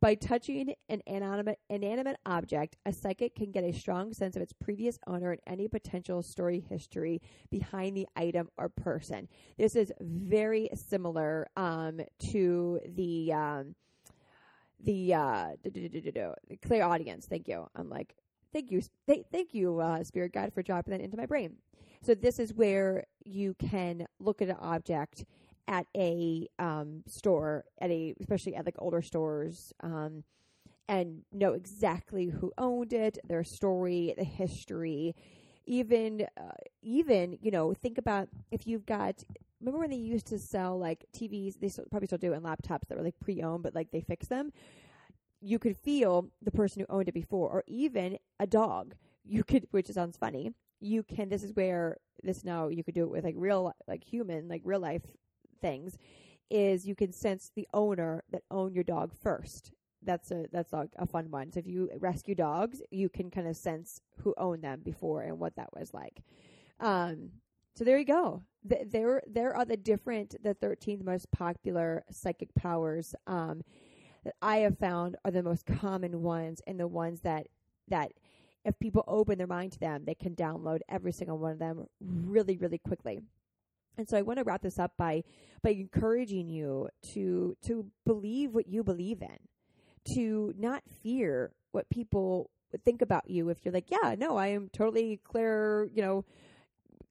[0.00, 4.52] By touching an inanimate, inanimate object, a psychic can get a strong sense of its
[4.52, 9.26] previous owner and any potential story history behind the item or person.
[9.56, 13.74] This is very similar um, to the um,
[14.84, 15.48] the uh,
[16.62, 17.26] clairaudience.
[17.26, 17.66] Thank you.
[17.74, 18.14] I'm like,
[18.52, 21.56] thank you, th- thank you, uh, spirit guide, for dropping that into my brain.
[22.02, 25.24] So this is where you can look at an object
[25.68, 30.24] at a um, store, at a especially at like older stores, um,
[30.88, 35.14] and know exactly who owned it, their story, the history,
[35.66, 36.52] even uh,
[36.82, 39.24] even you know think about if you've got
[39.60, 42.88] remember when they used to sell like TVs they still, probably still do and laptops
[42.88, 44.52] that were like pre-owned but like they fix them?
[45.40, 48.94] You could feel the person who owned it before or even a dog.
[49.24, 50.52] You could which sounds funny.
[50.80, 54.04] You can this is where this now you could do it with like real like
[54.04, 55.02] human like real life
[55.60, 55.98] things
[56.50, 59.72] is you can sense the owner that own your dog first.
[60.02, 61.50] That's a that's a, a fun one.
[61.52, 65.38] So if you rescue dogs, you can kind of sense who owned them before and
[65.38, 66.22] what that was like.
[66.78, 67.30] Um,
[67.74, 68.42] so there you go.
[68.68, 73.62] Th- there there are the different the thirteenth most popular psychic powers um,
[74.24, 77.48] that I have found are the most common ones and the ones that
[77.88, 78.12] that
[78.64, 81.86] if people open their mind to them, they can download every single one of them
[82.00, 83.20] really really quickly.
[83.98, 85.24] And so I want to wrap this up by
[85.62, 89.38] by encouraging you to to believe what you believe in,
[90.14, 94.48] to not fear what people would think about you if you're like, yeah, no, I
[94.48, 96.24] am totally clear, you know,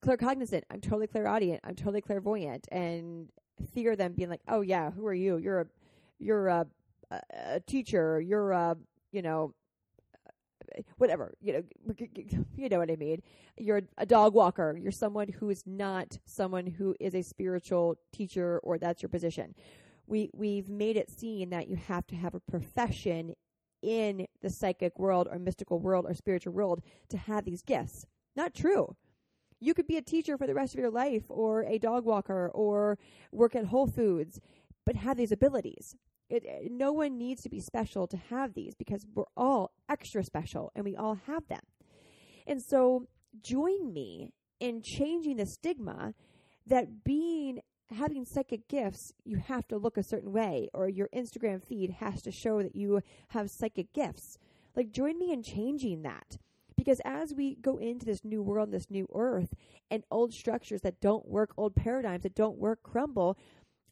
[0.05, 0.63] claircognizant.
[0.69, 1.61] I'm totally clairaudient.
[1.63, 3.29] I'm totally clairvoyant, and
[3.73, 5.37] fear them being like, oh yeah, who are you?
[5.37, 5.65] You're a
[6.19, 6.67] you're a,
[7.11, 8.21] a, a teacher.
[8.21, 8.77] You're a
[9.11, 9.53] you know
[10.97, 11.63] whatever you know
[12.55, 13.21] you know what i mean?
[13.57, 14.77] You're a dog walker.
[14.81, 19.55] You're someone who is not someone who is a spiritual teacher or that's your position.
[20.07, 23.35] We we've made it seen that you have to have a profession
[23.81, 28.05] in the psychic world or mystical world or spiritual world to have these gifts.
[28.35, 28.95] Not true.
[29.59, 32.49] You could be a teacher for the rest of your life or a dog walker
[32.53, 32.97] or
[33.31, 34.39] work at whole foods
[34.85, 35.95] but have these abilities
[36.29, 40.71] it, no one needs to be special to have these because we're all extra special
[40.75, 41.61] and we all have them.
[42.47, 43.07] And so
[43.41, 46.13] join me in changing the stigma
[46.65, 47.61] that being
[47.93, 52.21] having psychic gifts, you have to look a certain way or your Instagram feed has
[52.23, 54.37] to show that you have psychic gifts.
[54.75, 56.37] Like join me in changing that.
[56.75, 59.53] Because as we go into this new world, this new earth,
[59.89, 63.37] and old structures that don't work, old paradigms that don't work crumble,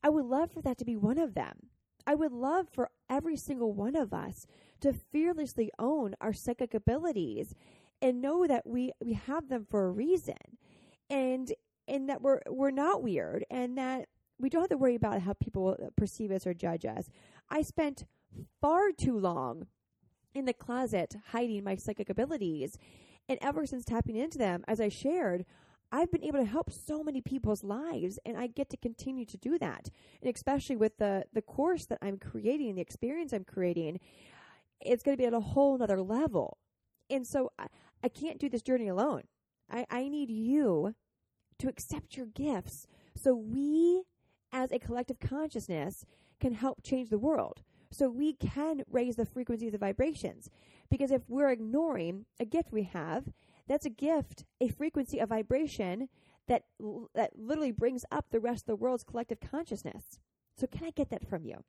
[0.04, 1.70] I would love for that to be one of them.
[2.06, 4.45] I would love for every single one of us
[4.82, 7.56] to fearlessly own our psychic abilities
[8.01, 10.58] and know that we, we have them for a reason
[11.10, 11.54] and
[11.88, 14.08] and that we're we're not weird and that
[14.39, 17.10] we don't have to worry about how people perceive us or judge us.
[17.49, 18.06] I spent
[18.62, 19.68] far too long
[20.34, 22.78] in the closet hiding my psychic abilities.
[23.30, 25.45] And ever since tapping into them, as I shared,
[25.94, 29.38] I've been able to help so many people's lives and I get to continue to
[29.38, 29.91] do that.
[30.24, 34.00] And especially with the the course that I'm creating, the experience I'm creating,
[34.82, 36.58] it's going to be at a whole nother level.
[37.12, 37.68] And so I,
[38.04, 39.22] I can't do this journey alone.
[39.72, 40.96] I, I need you
[41.60, 44.04] to accept your gifts so we
[44.52, 46.06] as a collective consciousness
[46.39, 47.62] can help change the world.
[47.91, 50.50] So we can raise the frequencies of the vibrations.
[50.89, 53.26] Because if we're ignoring a gift we have
[53.68, 56.09] that's a gift, a frequency, a vibration
[56.47, 56.64] that
[57.16, 60.20] that literally brings up the rest of the world's collective consciousness.
[60.57, 61.64] So can I get that from you?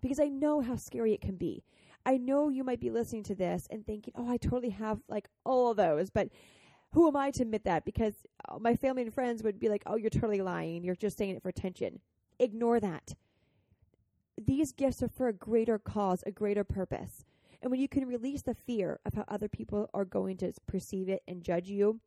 [0.00, 1.64] Because I know how scary it can be.
[2.04, 5.28] I know you might be listening to this and thinking, "Oh, I totally have like
[5.44, 6.28] all of those," but
[6.92, 7.84] who am I to admit that?
[7.84, 8.14] Because
[8.48, 10.84] uh, my family and friends would be like, "Oh, you're totally lying.
[10.84, 12.00] You're just saying it for attention."
[12.38, 13.14] Ignore that.
[14.38, 17.24] These gifts are for a greater cause, a greater purpose.
[17.62, 21.08] And when you can release the fear of how other people are going to perceive
[21.08, 22.00] it and judge you,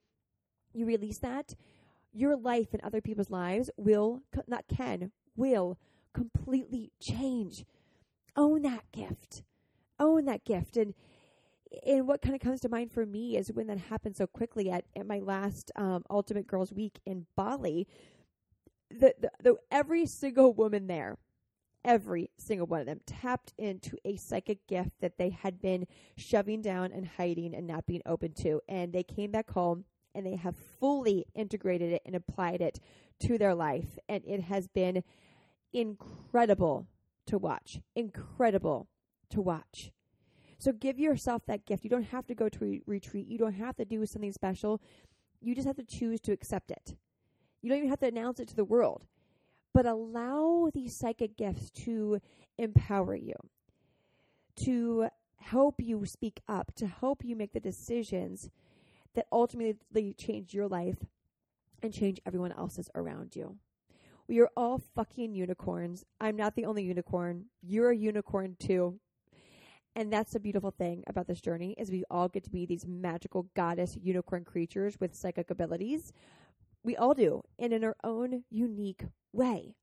[0.74, 1.56] you release that,
[2.12, 5.78] your life and other people's lives will, not can, will
[6.14, 7.66] completely change.
[8.36, 9.44] Own that gift.
[10.00, 10.78] Own that gift.
[10.78, 10.94] And
[11.86, 14.72] and what kind of comes to mind for me is when that happened so quickly
[14.72, 17.88] at, at my last um, Ultimate Girls Week in Bali,
[18.90, 21.18] the, the, the every single woman there
[21.84, 26.62] every single one of them tapped into a psychic gift that they had been shoving
[26.62, 28.62] down and hiding and not being open to.
[28.68, 32.80] And they came back home and they have fully integrated it and applied it
[33.22, 33.98] to their life.
[34.08, 35.04] And it has been
[35.74, 36.88] incredible
[37.28, 37.80] to watch.
[37.96, 38.88] Incredible
[39.30, 39.92] to watch.
[40.58, 41.84] So give yourself that gift.
[41.84, 43.28] You don't have to go to a retreat.
[43.28, 44.82] You don't have to do something special.
[45.40, 46.98] You just have to choose to accept it.
[47.62, 49.06] You don't even have to announce it to the world
[49.74, 52.20] but allow these psychic gifts to
[52.58, 53.36] empower you,
[54.56, 55.08] to
[55.38, 58.50] help you speak up, to help you make the decisions
[59.16, 60.98] that ultimately change your life
[61.82, 63.58] and change everyone else's around you.
[64.28, 66.06] We are all fucking unicorns.
[66.22, 67.46] I'm not the only unicorn.
[67.62, 69.00] You're a unicorn too.
[69.96, 72.86] And that's the beautiful thing about this journey is we all get to be these
[72.86, 76.14] magical goddess unicorn creatures with psychic abilities.
[76.84, 79.04] We all do, and in our own unique
[79.34, 79.76] way.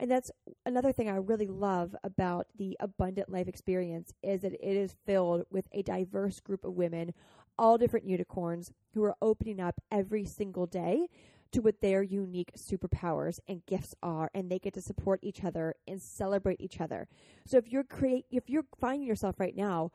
[0.00, 0.30] And that's
[0.64, 5.44] another thing I really love about the abundant life experience is that it is filled
[5.50, 7.12] with a diverse group of women,
[7.58, 11.08] all different unicorns who are opening up every single day
[11.52, 15.74] to what their unique superpowers and gifts are and they get to support each other
[15.86, 17.06] and celebrate each other.
[17.44, 19.90] So if you're create if you're finding yourself right now,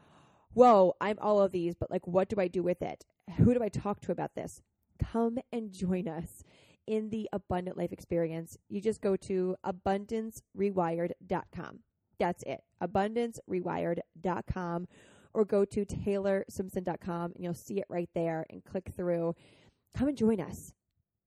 [0.54, 3.06] whoa, I'm all of these, but like what do I do with it?
[3.38, 4.62] Who do I talk to about this?
[5.00, 6.44] Come and join us
[6.88, 11.80] in the abundant life experience, you just go to abundancerewired.com.
[12.20, 12.62] That's it.
[12.82, 14.88] Abundancerewired.com
[15.34, 19.36] or go to taylorsimpson.com and you'll see it right there and click through.
[19.96, 20.74] Come and join us.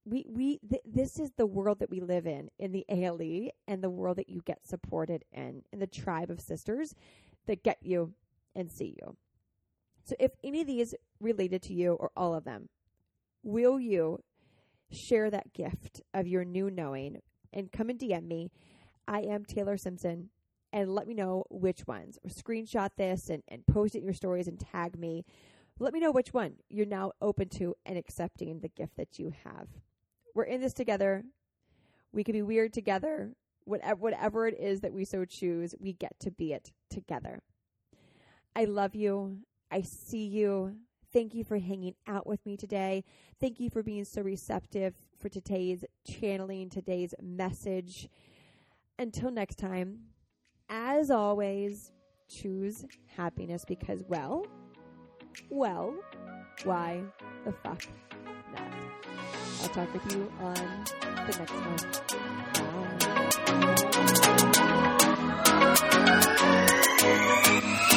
[0.05, 3.83] We we th- this is the world that we live in in the ALE and
[3.83, 6.95] the world that you get supported in in the tribe of sisters
[7.45, 8.13] that get you
[8.55, 9.15] and see you.
[10.05, 12.69] So if any of these related to you or all of them,
[13.43, 14.19] will you
[14.91, 17.21] share that gift of your new knowing
[17.53, 18.51] and come and DM me.
[19.07, 20.29] I am Taylor Simpson
[20.71, 22.17] and let me know which ones.
[22.23, 25.25] Or screenshot this and, and post it in your stories and tag me.
[25.79, 29.33] Let me know which one you're now open to and accepting the gift that you
[29.43, 29.67] have.
[30.35, 31.23] We're in this together.
[32.11, 33.33] We can be weird together.
[33.65, 37.41] Whatever, whatever it is that we so choose, we get to be it together.
[38.55, 39.39] I love you.
[39.71, 40.75] I see you.
[41.11, 43.03] Thank you for hanging out with me today.
[43.39, 48.07] Thank you for being so receptive for today's channeling, today's message.
[48.99, 50.01] Until next time,
[50.69, 51.91] as always,
[52.27, 52.85] choose
[53.17, 54.45] happiness because, well,
[55.49, 55.95] well,
[56.63, 57.01] why
[57.43, 57.81] the fuck
[58.53, 58.71] not?
[59.63, 60.53] I'll talk with you on
[61.25, 61.77] the next one.
[67.91, 67.95] Bye.